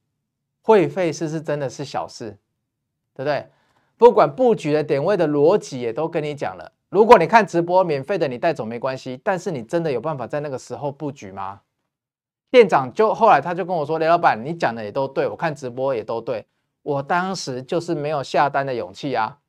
[0.61, 2.37] 会费是是真的是小事，
[3.15, 3.49] 对不对？
[3.97, 6.71] 不管布局的点位的逻辑也都跟你讲了。
[6.89, 11.61] 如果你看直播免费的，你带走没关系，但是你真的有办法在那个时候布局吗？
[12.51, 16.45] 店长就后来他就跟我说：“雷老板，你讲的也都对，我看直播也都对。
[16.83, 19.39] 我当时就是没有下单的勇气啊。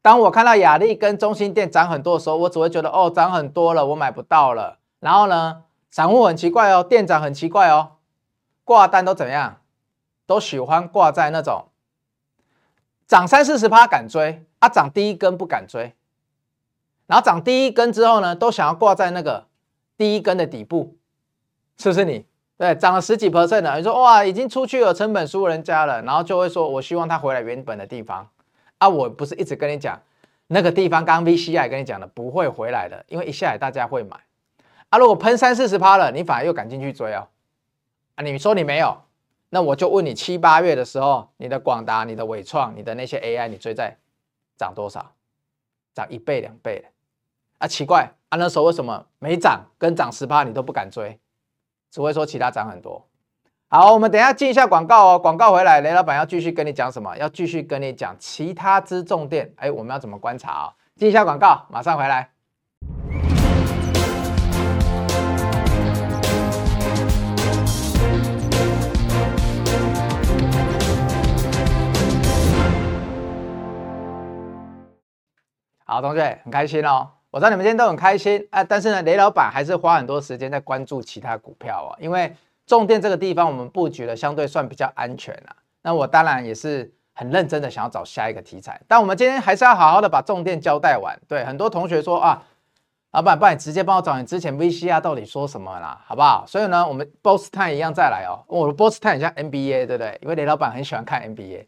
[0.00, 4.78] 当我看到雅力跟中心店涨很多的时候，我只会觉得哦，涨很多了，我买不到了。
[5.00, 7.92] 然后呢，散户很奇怪哦，店长很奇怪哦，
[8.64, 9.60] 挂单都怎样？
[10.26, 11.66] 都喜欢挂在那种
[13.06, 15.94] 涨三四十趴敢追啊，涨第一根不敢追。
[17.06, 19.46] 然后涨第一根之后呢，都想要挂在那个
[19.96, 20.94] 第一根的底部。”
[21.80, 22.26] 是不是你？
[22.56, 28.28] 对，涨了十几 percent 了，你说哇，已经出去了，成本输人家了，然后就会说，我希望他回来原本的地方
[28.78, 30.00] 啊，我不是一直跟你讲
[30.46, 34.16] 那个地方，刚 VCI 跟你讲的不会回来的，因为一下来大家会买
[34.88, 37.28] 啊，如果喷三四十趴了，你反而又敢进去追哦，
[38.14, 38.96] 啊，你说你没有，
[39.50, 43.96] 那我就问你七八月的时候，你的广达、你的纬创、你的那些 AI，你追在
[44.56, 45.12] 涨多少？
[45.94, 46.88] 涨一倍两倍的
[47.58, 51.18] 啊，奇怪啊，那时候为什么没涨跟涨十趴你都不敢追？
[51.90, 53.04] 只会说其他涨很多。
[53.70, 55.18] 好，我们等一下进一下广告哦。
[55.18, 57.14] 广告回来，雷老板要继续跟你讲什么？
[57.18, 59.52] 要继续跟你讲其他支重点。
[59.56, 60.72] 哎，我们要怎么观察啊？
[60.96, 62.30] 进一下广告，马上回来。
[75.84, 77.10] 好，同学很开心哦。
[77.30, 82.34] 我知道你们今天都很开心啊，但是呢，雷老板还是花很多时间在关注其他股票哦，因为
[82.68, 85.56] 重电这个地方我们布局的相对算比较安全啊。
[85.82, 91.18] 那我当然也是很认真的想要找下一个题材，但我们今天还是要好好的把重电交代完。
[91.26, 92.42] 对，很多同学说啊，
[93.12, 96.44] 老板，不然你直接帮我找你之前 VCR 到底说什么啦，好不好？
[96.46, 98.44] 所以呢，我们 Both Time 一样再来哦。
[98.46, 100.18] 我的波斯泰很像 NBA，对不对？
[100.20, 101.64] 因为雷老板很喜欢看 NBA。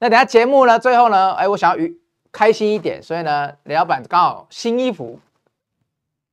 [0.00, 1.96] 那等下节目呢，最后呢，哎，我想要与
[2.32, 5.20] 开心一点，所以呢，雷老板刚好新衣服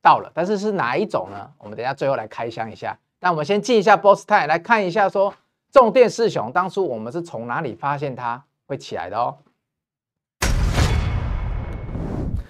[0.02, 1.52] 到了，但是是哪一种呢？
[1.60, 2.98] 我们等下最后来开箱一下。
[3.20, 5.34] 那我们先进一下 Boss t i e 来看一下，说
[5.72, 9.34] 重电四雄当初我们是从哪里发现它会起来的哦。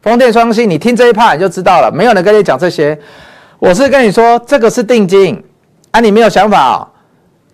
[0.01, 2.99] 风电双星，你听这一趴你就知道了，没有人跟你讲这些。
[3.59, 5.41] 我是跟你说，这个是定金
[5.91, 6.87] 啊，你没有想法哦。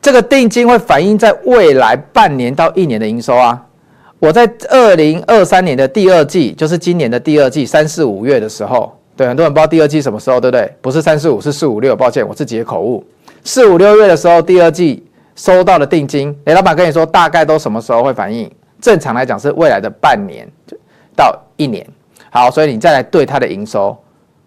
[0.02, 3.64] 这个定金会反映在未来半年到一年的营收啊。
[4.18, 10.74] 我在二零二三年的第二季，就是今年的第二季三四五月的时候，对，很多人不知道第二季什么时候，对不对？
[10.82, 11.96] 不是三四五，是四五六。
[11.96, 13.04] 抱歉，我自己的口误。
[13.44, 18.52] 四五六月的时候，第二季收到的定金，雷老板跟你说，大概都什么时候会反映？
[18.82, 20.48] 正常来讲是未来的半年
[21.16, 21.86] 到一年。
[22.32, 23.96] 好，所以你再来对它的营收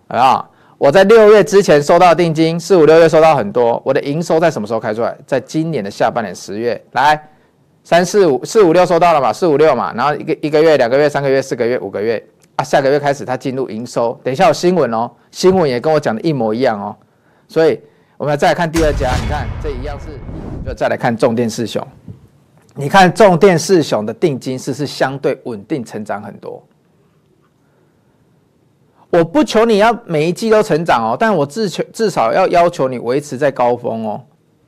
[0.08, 0.44] 啊，
[0.78, 5.16] 我在六月之前收到定金，四五六月收到很多，我的营收在什么时候开出来？
[5.26, 7.20] 在今年的下半年十月来。
[7.84, 9.32] 三四五四五六收到了嘛？
[9.32, 12.20] 四五六嘛，然后一个一个月、两个月、三个月、四个月、五个月
[12.56, 14.18] 啊，下个月开始它进入营收。
[14.24, 16.96] 等一下有新闻哦，新闻也跟我讲的一模一样哦。
[17.48, 17.80] 所以
[18.16, 20.18] 我们再来看第二家，你看这一样是，
[20.66, 21.86] 就再来看重电四雄。
[22.74, 26.62] 你看重电四雄的定金是是相对稳定成长很多？
[29.08, 34.22] 我不求你要每一季都成长哦，但我至求至少要要求你维持在高峰哦，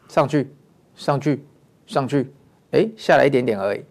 [0.08, 0.50] 上去，
[0.94, 1.44] 上去，
[1.86, 2.32] 上去。
[2.70, 3.82] 哎，下来一点点而已，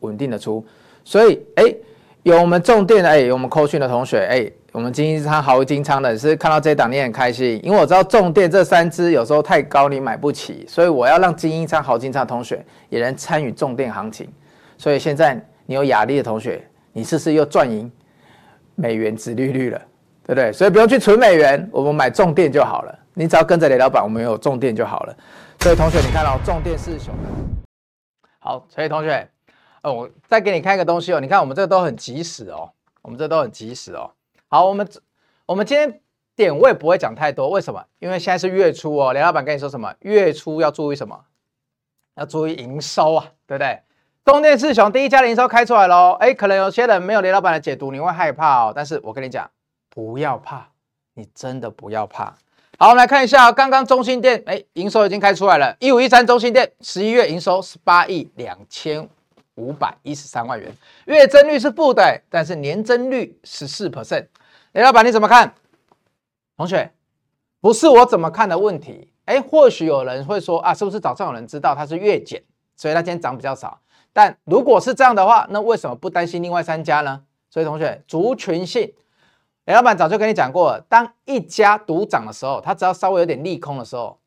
[0.00, 0.64] 稳定的出，
[1.04, 1.74] 所以哎，
[2.22, 14.30] 有我们重电的哎，有我们扣讯的同学哎，我们金一仓豪金仓的是看到这档你很开心，因为我知道重电这三支有时候太高你买不起，所以我要让精英仓豪金仓同学也能参与重电行情，
[14.76, 17.90] 所以现在你有亚力的同学，你是不是又赚赢
[18.74, 19.78] 美元殖利率了，
[20.26, 20.52] 对不对？
[20.52, 25.16] 所以不用去存美元，我们买重电就好了，你只要跟着雷老板，我们有重电就好了。
[25.60, 27.14] 所以同学你看到重电四雄
[28.40, 29.26] 好，所以同学，
[29.82, 31.20] 哦，我再给你看一个东西哦。
[31.20, 32.70] 你看，我们这都很及时哦，
[33.02, 34.10] 我们这都很及时哦。
[34.48, 34.88] 好，我们
[35.46, 36.00] 我们今天
[36.36, 37.84] 点位不会讲太多，为什么？
[37.98, 39.12] 因为现在是月初哦。
[39.12, 39.94] 雷老板跟你说什么？
[40.00, 41.24] 月初要注意什么？
[42.16, 43.80] 要注意营收啊，对不对？
[44.22, 46.12] 东电四雄第一家的营收开出来喽。
[46.20, 48.72] 哎，可能有些人没有雷老板的解读，你会害怕哦。
[48.74, 49.50] 但是我跟你讲，
[49.88, 50.68] 不要怕，
[51.14, 52.34] 你真的不要怕。
[52.78, 59.08] 好，我们来看一下，刚刚中心店，哎，营收已经开出来了，一五一三中心店十一月营收十八亿两千
[59.60, 64.26] 五百一十三万元，月增率是负的，但是年增率十四 percent。
[64.72, 65.54] 雷老板你怎么看？
[66.56, 66.92] 同学，
[67.60, 72.42] 不是我怎么看的问题，哎，或许有人会说啊，是不是早上有人知道它是月减，
[72.76, 73.80] 所以它今天涨比较少？
[74.12, 77.22] 但如果是这样的话，那为什么不担心另外三家呢？
[77.48, 78.92] 所以同学，族群性，
[79.64, 84.18] 雷老板早就跟你讲过了，当一家独涨的时候，它只要稍微有点利空的时候，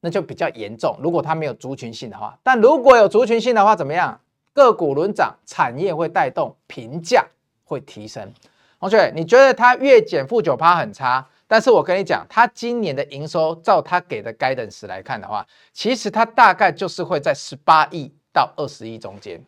[0.00, 0.96] 那就比较严重。
[1.02, 4.20] 如果它没有族群性的话，但如果有族群性的话，怎么样？
[4.62, 7.26] 个股轮涨，产业会带动，评价
[7.64, 8.32] 会提升。
[8.78, 11.26] 同学，你觉得它月减负九趴很差？
[11.46, 19.42] 但是我跟你讲，它今年的营收，照它给的 guidance 来看的话，其实它大概就是会在十八亿到二十亿中间。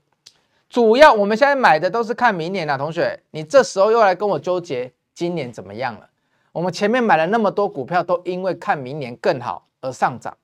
[0.68, 6.09] 主要我们现在买的都是看明年啊，同学，你这时候又来跟我纠结今年怎么样了？
[6.51, 10.37] 我们前面买了那么多股票，都因为看明年更好而上涨，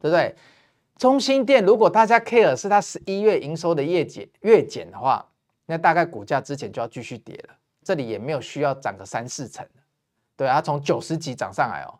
[0.00, 0.34] 对不对？
[1.00, 5.26] 中心店如果大家 care 是它十一月营收的月减月减的话，
[5.64, 9.66] 那大概股价之前就要继续跌了，这里也没有需要涨个三四成。
[10.36, 11.98] 对，它从九十几涨上来哦，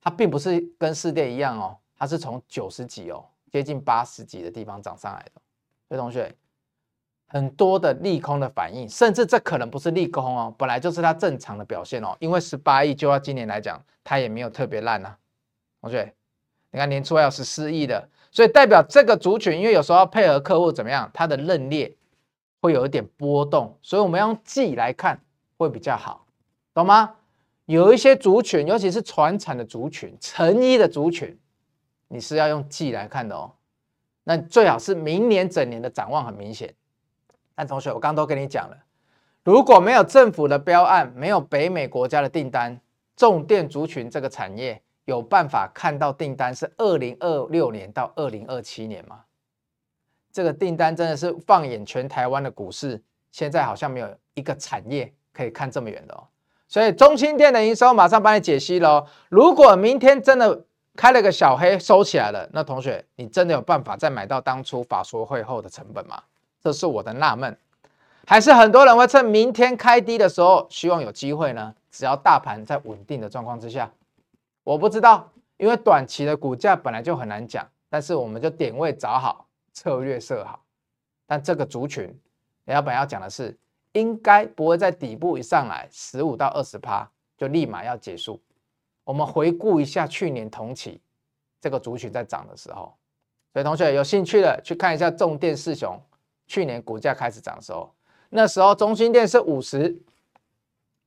[0.00, 3.22] 它并不是跟市电一样哦，它是从九十几哦，
[3.52, 5.42] 接近八十几的地方涨上来的。
[5.86, 6.34] 所以同学，
[7.26, 12.16] 很多的利空的反应，甚至这可能不是利空哦，本来就是它正常的表现哦。
[12.18, 15.14] 因为十八亿就要今年来讲，它也没有特别烂呐。
[15.82, 16.14] 同学，
[16.70, 21.94] 你看年初还有十四亿的，所以代表这个族群，因为有时候要配合客户怎么样，它的认列
[22.60, 25.20] 会有一点波动，所以我们要用季来看
[25.56, 26.26] 会比较好，
[26.72, 27.14] 懂吗？
[27.66, 31.38] 有一些族群，尤其是传产的族群、成衣的族群，
[32.08, 33.52] 你是要用季来看的哦。
[34.24, 36.74] 那最好是明年整年的展望很明显。
[37.54, 38.76] 但同学，我刚刚都跟你讲了，
[39.44, 42.80] 如果没有政府的标案，没有北美国家的订单，
[43.16, 49.22] 重电族群这个产业有办法看到订单是二零二六年到二零二七年吗？
[50.32, 56.22] 这个订单真的是放眼全台湾的股市，现在好像没有一个产业可以看这么远的哦。
[56.68, 59.04] 所以中兴电的营收马上帮你解析喽。
[59.28, 66.22] 如果明天真的开了个小黑收起来了，那同学你真的有办法再买到当初法说会后的成本吗？
[66.62, 67.58] 这是我的纳闷。
[68.28, 71.74] 还是很多人会趁明天开低的时候，希望有机会呢？
[71.90, 73.90] 只要大盘在稳定的状况之下，
[74.64, 77.68] 我不知道，因为短期的股价本来就很难讲。
[77.88, 80.64] 但是我们就点位找好，策略设好。
[81.26, 82.16] 但这个族群，
[82.66, 83.56] 老板要讲的是。
[83.94, 88.40] 应该不会在底部一上来十五到二十趴就立马要结束。
[89.02, 91.00] 我们回顾一下去年同期
[91.60, 92.94] 这个族群在涨的时候，
[93.52, 96.00] 所以同学有兴趣的去看一下重电四雄
[96.46, 97.92] 去年股价开始涨的时候，
[98.28, 100.00] 那时候中心电是五十，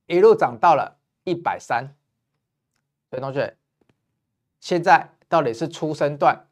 [0.04, 1.88] 一路涨到了一百三。
[3.14, 3.56] 所以同学
[4.58, 6.46] 现在到底是初升段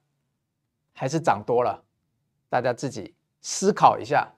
[0.95, 1.83] 还是涨多了？
[2.49, 4.29] 大家自己思考一下，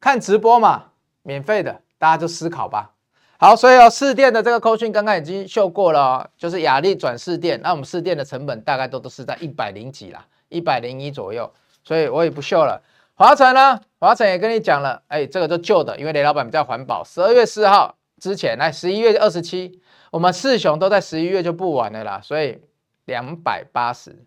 [0.00, 0.86] 看直播嘛。
[1.22, 2.94] 免费的，大家就思考吧。
[3.38, 11.52] 好，所以哦，试电的这个扣讯刚刚已经秀过了哦，就是雅力转试电，那我们试电的成本大概都都是在一百零几啦，一百零一左右，
[11.84, 12.82] 所以我也不秀了。
[13.14, 17.04] 华城呢，华城也跟你讲了，哎，这个就旧的，因为雷老板比较环保。
[17.04, 22.60] 十二月四号之前，来十一月二十七，我们四雄都在十一月就不玩了啦，所以
[23.04, 24.24] 两百八十。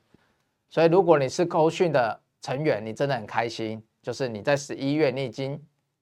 [0.69, 5.61] 所以如果你是扣讯的成员，你真的很开心，就是你在十一月你已经。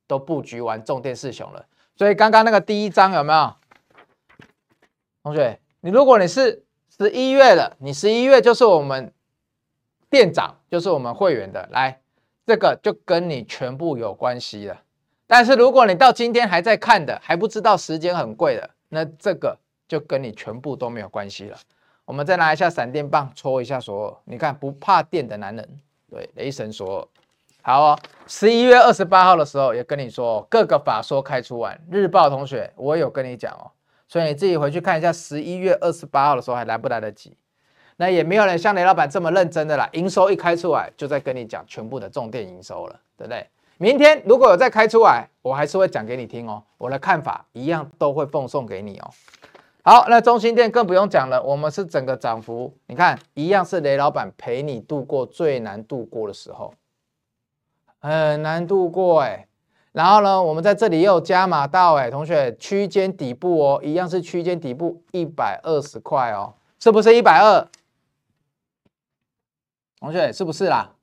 [0.09, 1.63] 都布局完重电四雄了，
[1.95, 3.53] 所以刚刚那个第一章有没有？
[5.21, 6.63] 同学，你如果你是
[6.97, 9.13] 十一月的，你十一月就是我们
[10.09, 12.01] 店长，就是我们会员的，来，
[12.43, 14.81] 这个就跟你全部有关系了。
[15.27, 19.59] 但是如果你到今天还在看的，还不知道时间很贵的，那这个
[19.89, 21.57] 就跟你全部都没有关系了。
[22.05, 25.67] 我们再拿一下闪电棒戳一下索尔，你看不怕电的男人，
[26.09, 27.07] 对，雷神索尔。
[27.61, 33.69] 好哦，十一月二十八号的时候也跟你说，各个法说开出完，日报同学我有跟你讲哦，
[34.07, 37.35] 所以你自己回去看一下，十一月二十八号的时候还来不来得及？
[37.97, 43.45] 那也没有人像雷老板这么认真的啦，营收一开出来就在跟你讲全部的重电营收了，对不对？
[43.77, 49.11] 明天如果有再开出来，我还是会讲给你听哦，我的看法一样都会奉送给你哦。
[49.89, 56.75] 好，那中心店更不用讲了，我们是整个涨幅，你看一样是雷老板陪你度过最难度过的时候。
[57.97, 59.47] 很难度过哎，
[59.91, 67.67] 然后呢，我们在这里又加码到哎，同学区间底部哦，一样是区间底部一百二十块哦，是不是一百二？
[69.99, 70.93] 同学是不是啦？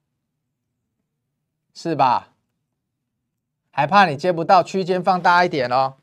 [1.74, 2.28] 是吧？
[3.72, 5.94] 还怕你接不到，区间放大一点哦，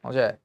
[0.00, 0.38] 同学，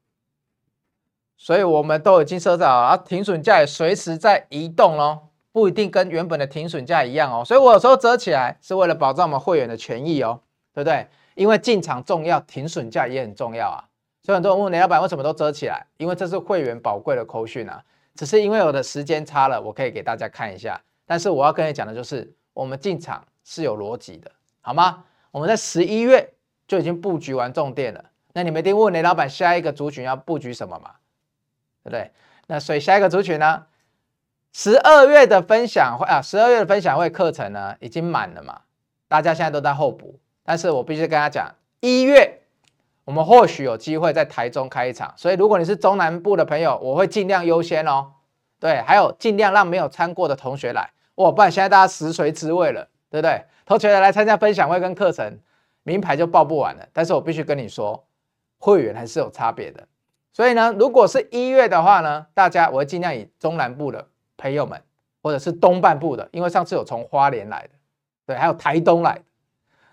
[1.42, 5.18] 所以我们都已经设置好啊，停损价也随时在移动哦。
[5.52, 10.38] 不一定跟原本的停损价一样哦，所以我有时候折起来是为了保障我们会员的权益哦，
[10.74, 11.08] 对不对？
[11.34, 13.82] 因为进场重要，停损价也很重要啊。
[14.22, 15.86] 所以很多人问雷老板为什么都折起来？
[15.96, 17.82] 因为这是会员宝贵的扣讯啊。
[18.14, 20.78] 只是因为我的时间差了，我可以给大家看一下。
[21.06, 24.30] 但是我要跟你讲的就是，我们进场是有逻辑的，
[24.60, 25.02] 好吗？
[25.30, 26.32] 我们在十一月
[26.68, 28.04] 就已经布局完重点了。
[28.34, 30.90] 那你们一定问雷老板，下一个族群要布局什么嘛？
[31.90, 32.10] 对？
[32.46, 33.66] 那所以下一个族群呢？
[34.52, 38.62] 十二月的分享会啊，十二月的分享会课程呢已经满了嘛？
[39.06, 42.40] 大家现在都在候补，但是我必须跟他讲，一月
[43.04, 48.12] 我们或许有机会在台中开一场，所以如果你是中南部的朋友，我会尽量优先哦。
[48.58, 53.44] 对，还有尽量让没有参过的同学来，哇，不然现在大家食髓知味了，对不对？
[53.64, 55.38] 同学来参加分享会跟课程，
[55.84, 56.88] 名牌就报不完了。
[56.92, 58.04] 但是我必须跟你说，
[58.58, 59.86] 会员还是有差别的。
[60.32, 64.06] 所以呢，如果是一月的话呢，大家我会尽量以中南部的
[64.36, 64.80] 朋友们，
[65.22, 67.70] 或者是东半部的，因为上次有从花莲来的，
[68.26, 69.22] 对，还有台东来的，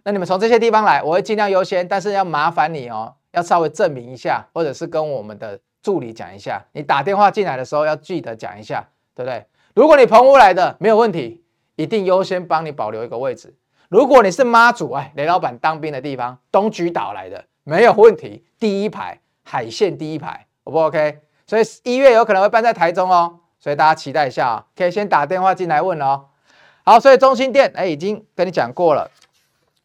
[0.03, 9.45] 那你们从这些地方来，我会尽量优先，但是要麻烦你哦，要稍微证明一下，或者是跟我们的助理讲一下，你打电话进来的时候要记得讲一下，对不对？
[9.73, 11.43] 如果你澎湖来的没有问题，
[11.75, 13.55] 一定优先帮你保留一个位置。
[13.89, 19.19] 如果你是妈祖，哎，雷老板当兵的地方，东莒岛来的没有问题，第一排。
[19.49, 21.21] 海线第一排，O 不 OK？
[21.45, 26.25] 所以一月有可能会办在台中哦，所以大家期待一下啊，可以先打电话进来问哦。
[26.83, 29.09] 好，所以中心店哎已经跟你讲过了。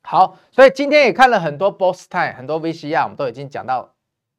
[0.02, 3.94] 好，所以今天也看了很多 Boss Time，很多 VCR，我们都已经讲到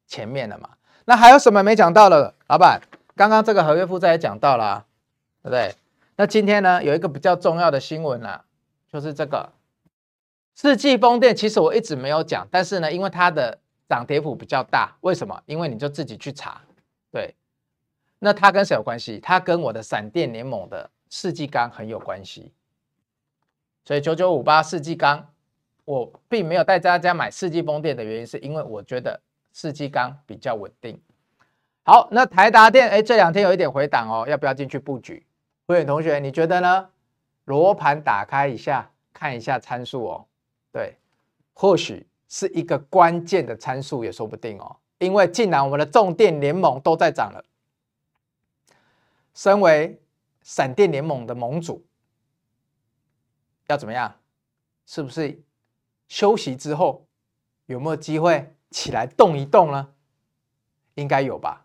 [0.06, 0.68] 前面了嘛。
[1.06, 2.34] 那还有什么没讲到的？
[2.48, 2.82] 老板，
[3.16, 4.84] 刚刚这个合约负债也讲到了，
[5.42, 5.74] 对不对？
[6.16, 8.44] 那今天呢有一个比较重要的新闻啊，
[8.92, 9.50] 就是这个
[10.54, 13.58] 世纪风电，其实我一直没有讲，但是呢，因为它的
[13.88, 15.42] 涨跌幅比较大，为什么？
[15.46, 16.60] 因为你就自己去查，
[17.10, 17.34] 对。
[18.18, 19.18] 那它跟谁有关系？
[19.20, 22.52] 它跟我的闪电联盟的世纪钢很有关系。
[23.84, 25.28] 所以九九五八世纪钢，
[25.84, 29.20] 我并没有带大家买世纪风电的原因，是因为我觉得
[29.52, 30.98] 世纪钢比较稳定。
[31.82, 35.26] 好，那台达电，哎，这两天有一点回档哦，要不要进去布局？
[35.66, 36.88] 会员同学，你觉得呢？
[37.44, 40.26] 罗盘打开一下，看一下参数哦。
[40.72, 40.96] 对，
[41.52, 42.06] 或许。
[42.28, 47.44] 是一个关键的参数也说不定哦，因为既然我们的重电联盟都在涨了，
[49.34, 50.00] 身为
[50.42, 51.84] 闪电联盟的盟主，
[53.68, 54.14] 要怎么样？
[54.86, 55.40] 是不是
[56.08, 57.06] 休息之后
[57.66, 59.88] 有没有机会起来动一动呢？
[60.94, 61.64] 应该有吧。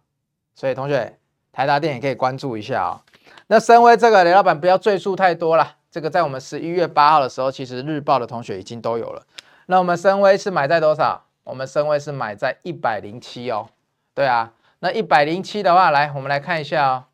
[0.56, 1.20] 所以同学，
[1.52, 3.02] 台达电也可以关注一下哦。
[3.48, 5.78] 那身为这个雷老板，不要赘述太多了。
[5.92, 9.26] 这个在我们十一月八号的时候，其实日报的同学已经都有了。
[9.72, 11.28] 那我们深威是买在多少？
[11.44, 13.70] 我们深威是买在一百零七哦。
[14.16, 17.06] 对啊，那一百零七的话，来我们来看一下哦。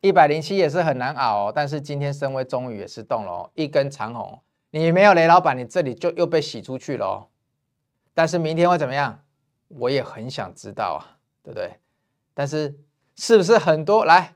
[0.00, 4.40] 一百零七也是很难熬哦，但是今天深威终于也是动了哦，一根长红。
[4.70, 7.26] 你没有雷老板，你这里就又被洗出去了哦。
[8.14, 9.24] 但是明天会怎么样？
[9.66, 11.80] 我也很想知道啊，对不对？
[12.32, 12.78] 但是
[13.16, 14.04] 是不是很多？
[14.04, 14.34] 来，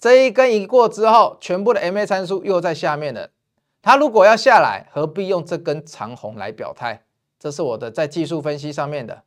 [0.00, 3.30] 这一根一过之后，全部的 MA 参数又在下面了。
[3.86, 7.04] 它如果要下来，何必用这根长红来表态？
[7.38, 9.22] 这是我的在技术分析上面的，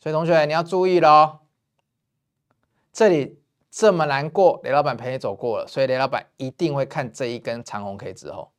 [0.00, 1.40] 所以同学你要注意了哦。
[2.90, 3.38] 这里
[3.70, 8.50] 这么难过，雷老板陪你走过了，所以雷老板一定会看这一根长红 K 之后。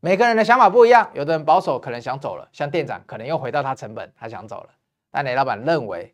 [0.00, 4.70] 每个人的想法不一样，有的人保守可能想走了，像店长可能又回到他成本，他想走了。
[5.12, 6.12] 但雷老板认为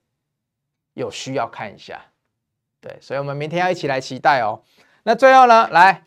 [0.93, 2.03] 有需要看一下，
[2.83, 4.61] 对，所以我们明天要一起来期待哦。
[5.05, 6.05] 那最后呢，来。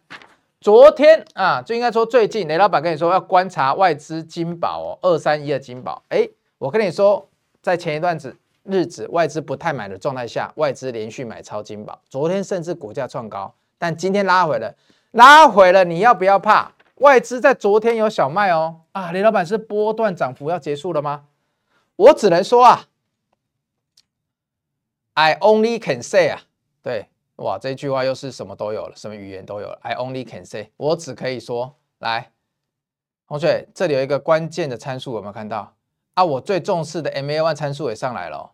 [0.65, 6.01] 昨天啊，就应该说最近，雷老板跟你说要观察外资金宝哦，二三一的金宝。
[6.09, 7.29] 哎，我跟你说，
[7.61, 14.73] 在前一段子日子外资不太买的状态下，外资连续买超金宝，昨天甚至股价创高，但今天拉回了，
[15.11, 16.71] 拉回了，你要不要怕？
[16.95, 21.25] 外资在昨天有小卖哦，啊，雷老板是波段涨幅要结束了吗？
[21.95, 22.87] 我只能说啊
[25.13, 26.41] ，I only can say 啊，
[26.81, 27.09] 对。
[27.37, 29.77] 哇，这句话又是什么都有了，什么语言都有了。
[29.81, 32.31] I only can say，我只可以说，来，
[33.27, 35.75] 同学，这里有一个关键的参数，有没有看到？
[36.13, 38.53] 啊，我最重视的 MA one 参数也上来了。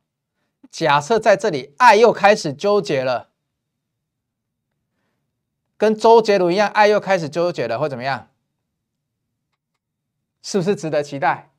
[0.71, 3.29] 假设在这里爱又开始纠结了，
[5.77, 8.29] 跟周杰伦一样，爱又开始纠结了，会怎么样？
[10.41, 11.51] 是不是值得期待？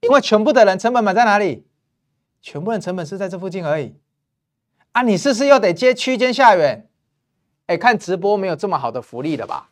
[0.00, 1.66] 因为全部的人成本买在哪里？
[2.42, 3.98] 全部的成本是在这附近而已。
[4.96, 6.88] 啊，你是不是又得接区间下缘？
[7.66, 9.68] 哎，看直播没有这么好的福利了吧？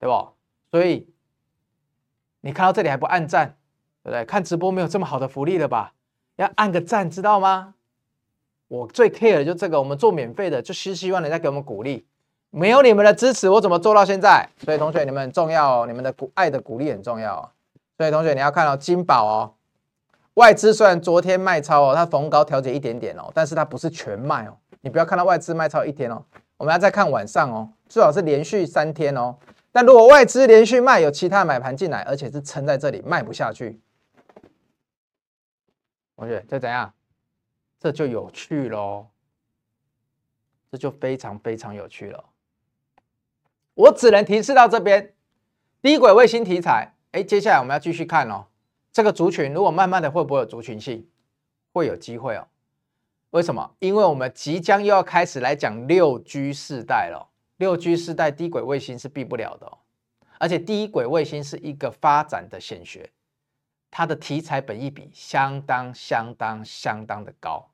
[0.00, 0.28] 对不？
[0.68, 1.06] 所以
[2.40, 3.54] 你看到这里还不按赞，
[4.02, 4.24] 对不对？
[4.24, 5.92] 看直播没有这么好的福利了吧？
[6.34, 7.74] 要按个赞，知道吗？
[8.66, 12.04] 我最 care 的就这个，我们做免费的，就是希望人家给我们鼓励。
[12.50, 14.48] 没有你们的支持，我怎么做到现在？
[14.58, 17.48] 所以同学，你们很重要哦，你们的鼓爱的鼓励很重要哦。
[17.96, 19.54] 所以同学，你要看到金宝哦。
[20.40, 24.56] 外资虽然昨天卖超哦，它逢高调节一点点哦，但是它不是全卖哦。
[24.80, 26.24] 你不要看到外资卖超一天哦，
[26.56, 29.36] 我们要再看晚上哦，最好是连续三天哦，
[29.70, 33.78] 但如果外资连续卖，有其他买盘进来，而且是撑在这里卖不下去，
[36.16, 36.90] 同学这怎样？
[37.78, 39.08] 这就有趣喽，
[40.72, 42.24] 这就非常非常有趣了。
[43.74, 45.12] 我只能提示到这边，
[45.82, 48.46] 低轨卫星题材，哎，接下来我们要继续看哦。
[48.92, 51.08] 这个族群如果慢慢的会不会有族群性？
[51.72, 52.46] 会有机会哦。
[53.30, 53.76] 为什么？
[53.78, 57.28] 因为我们即将又要开始来讲六 G 世代了。
[57.58, 59.78] 六 G 世代低轨卫星是避不了的哦，
[60.38, 63.10] 而且低轨卫星是一个发展的显学，
[63.90, 67.68] 它的题材本益比相当相当相当的高，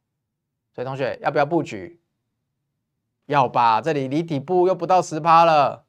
[0.74, 2.00] 所以同学要不要布局？
[3.26, 5.84] 要吧，这里离底部又不到十趴了，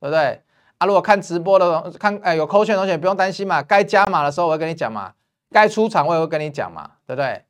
[0.00, 0.42] 对不对？
[0.78, 5.14] 啊，如果看直播的看，哎，有扣券的同学不用担心嘛，该加码的时候我会跟你讲嘛，
[5.50, 7.44] 该出场我也会跟你讲嘛，对不对？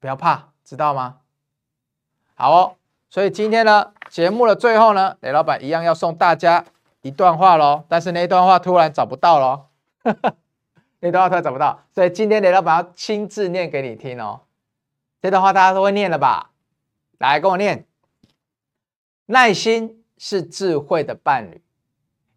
[0.00, 1.18] 不要怕，知道吗？
[2.34, 2.74] 好哦。
[3.08, 6.64] 所以今天呢，节目的最后呢，雷老板一样要送大家
[7.02, 7.84] 一段话喽。
[7.88, 9.66] 但是那段话突然找不到喽，
[11.00, 14.40] 那段话突然找不到，所以今天雷老板要亲自念给你听哦。
[15.22, 16.50] 这段话大家都会念了吧？
[17.18, 17.86] 来跟我念：
[19.26, 21.62] 耐心是智慧的伴侣，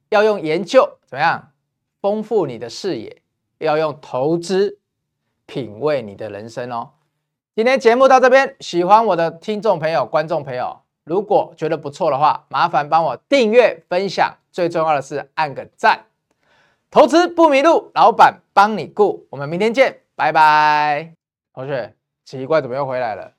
[0.09, 1.51] 要用研究怎么样
[2.01, 3.21] 丰富你的视野，
[3.59, 4.79] 要用投资
[5.45, 6.91] 品味你的人生哦。
[7.55, 16.05] 今天节目到这边，喜欢我的听众朋友、观众朋友，如果觉得不错的话，麻烦帮我订阅、分享，最重要的是按个赞。
[16.89, 19.27] 投资不迷路，老板帮你顾。
[19.29, 21.13] 我们明天见，拜拜。
[21.53, 21.93] 同学，
[22.25, 23.33] 奇怪，怎么又回来了？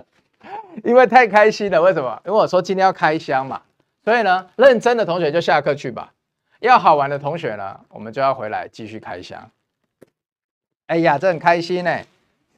[0.84, 1.80] 因为太开心了。
[1.80, 2.20] 为什么？
[2.26, 3.62] 因为我说今天要开箱嘛，
[4.08, 6.14] 所以呢，认真的同学就下课去吧。
[6.60, 9.50] 要好玩的同学呢，我们就要回来继续开箱。
[10.86, 12.00] 哎呀，这很开心呢。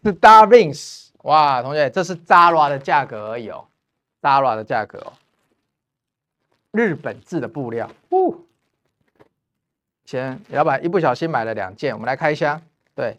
[0.04, 3.64] 是 Starlink 哇，同学，这是 Zara 的价格而已哦
[4.22, 5.12] ，Zara 的价格哦，
[6.70, 7.90] 日本制的布料。
[8.12, 8.46] 呜，
[10.04, 12.62] 先，老板一不小心买了两件，我们来开箱。
[12.94, 13.18] 对，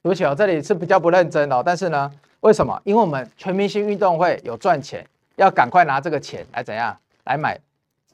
[0.00, 2.08] 对不起哦，这里是比较不认真哦，但是呢，
[2.38, 2.80] 为什么？
[2.84, 5.04] 因为我们全明星运动会有赚钱，
[5.34, 7.60] 要赶快拿这个钱来怎样来买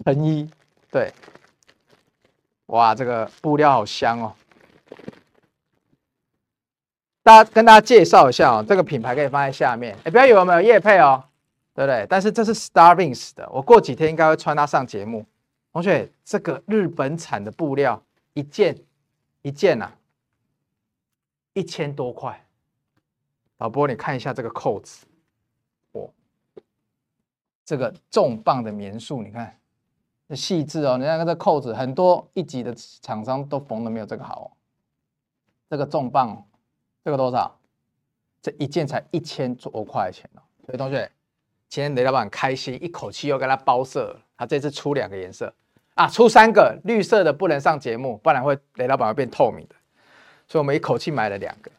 [0.05, 0.49] 成衣。
[0.91, 1.13] 对，
[2.67, 4.35] 哇，这个布料好香哦。
[7.23, 9.97] 大家跟大家介绍一下哦，这个品牌可以放在下面。
[10.05, 11.23] 哎，不要以为我们有业配哦，
[11.75, 12.07] 对不对？
[12.09, 15.25] 但是这是 Starlink 的，我过几天应该会穿它上节目。
[15.73, 18.03] 同学，这个日本产的布料
[18.33, 18.77] 一件
[19.43, 19.93] 一件呐、啊，
[21.53, 22.45] 一千多块。
[23.59, 25.07] 老波，你看一下这个扣子，
[27.71, 29.57] 这个重磅的棉树，你看
[30.29, 30.99] 这细致哦。
[30.99, 34.51] 你看这扣子，很多一级的厂商都缝的没有这个好哦。
[35.69, 36.45] 这个重磅。
[37.05, 37.57] 这个多少？
[38.43, 40.43] 这一件才一千多块钱哦。
[40.67, 41.09] 所以同学，
[41.69, 44.19] 今天雷老板开心，一口气又给他包色。
[44.37, 45.55] 他这次出两个颜色
[45.95, 49.77] 啊，出三个，绿色的不能上节目，不然会雷老板会变透明的。
[50.49, 51.71] 所以我们一口气买了两个，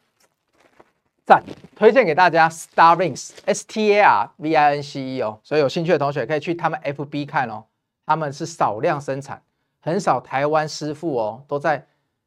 [1.25, 1.43] 赞！
[1.75, 5.39] 推荐给大家，Starvince，S T A R V I N C E 哦。
[5.43, 7.63] 所以有兴趣的同学可以去他们 F B 看哦。
[8.05, 9.41] 他们是少量生产，
[9.79, 11.85] 很少台湾师傅哦，都在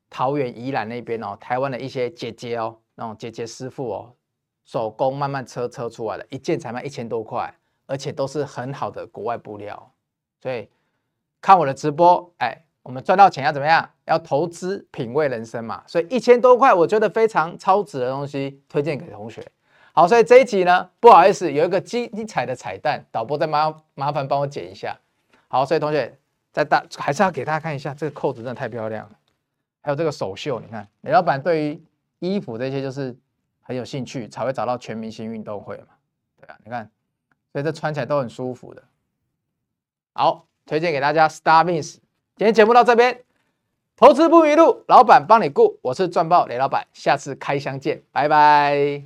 [0.09, 1.37] 桃园、宜兰那边哦。
[1.41, 2.79] 台湾的一些姐姐哦。
[2.97, 4.15] 那种姐姐师傅哦，
[4.65, 7.53] 手工慢慢车车出来的，一件才卖一千多块，
[7.87, 9.93] 而且都是很好的国外布料，
[10.41, 10.69] 所以
[11.41, 13.91] 看我的直播，哎，我们赚到钱要怎么样？
[14.05, 19.45] 要投资品味人生嘛，所以一千多块，我觉得非常超值的东西，推荐给同学。
[19.93, 24.97] 好，所以这一集呢，不好意思，有一个精彩的彩蛋，导播再麻麻烦帮我剪一下。
[25.49, 26.17] 好，所以同学
[26.53, 29.19] 再大还是要给大家看一下，这个扣子真的太漂亮了，
[29.83, 31.83] 还有这个手袖，你看，雷老板对于。
[32.21, 33.15] 衣服这些就是
[33.61, 35.89] 很有兴趣才会找到全明星运动会嘛，
[36.41, 36.91] 对啊，你看，
[37.53, 38.83] 所以这穿起来都很舒服的。
[40.15, 41.99] 好，推荐给大家 Starvins。
[42.37, 43.21] 今天节目到这边，
[43.97, 45.79] 投资不迷路，老板帮你顾。
[45.83, 49.05] 我是赚爆雷老板，下次开箱见，拜拜。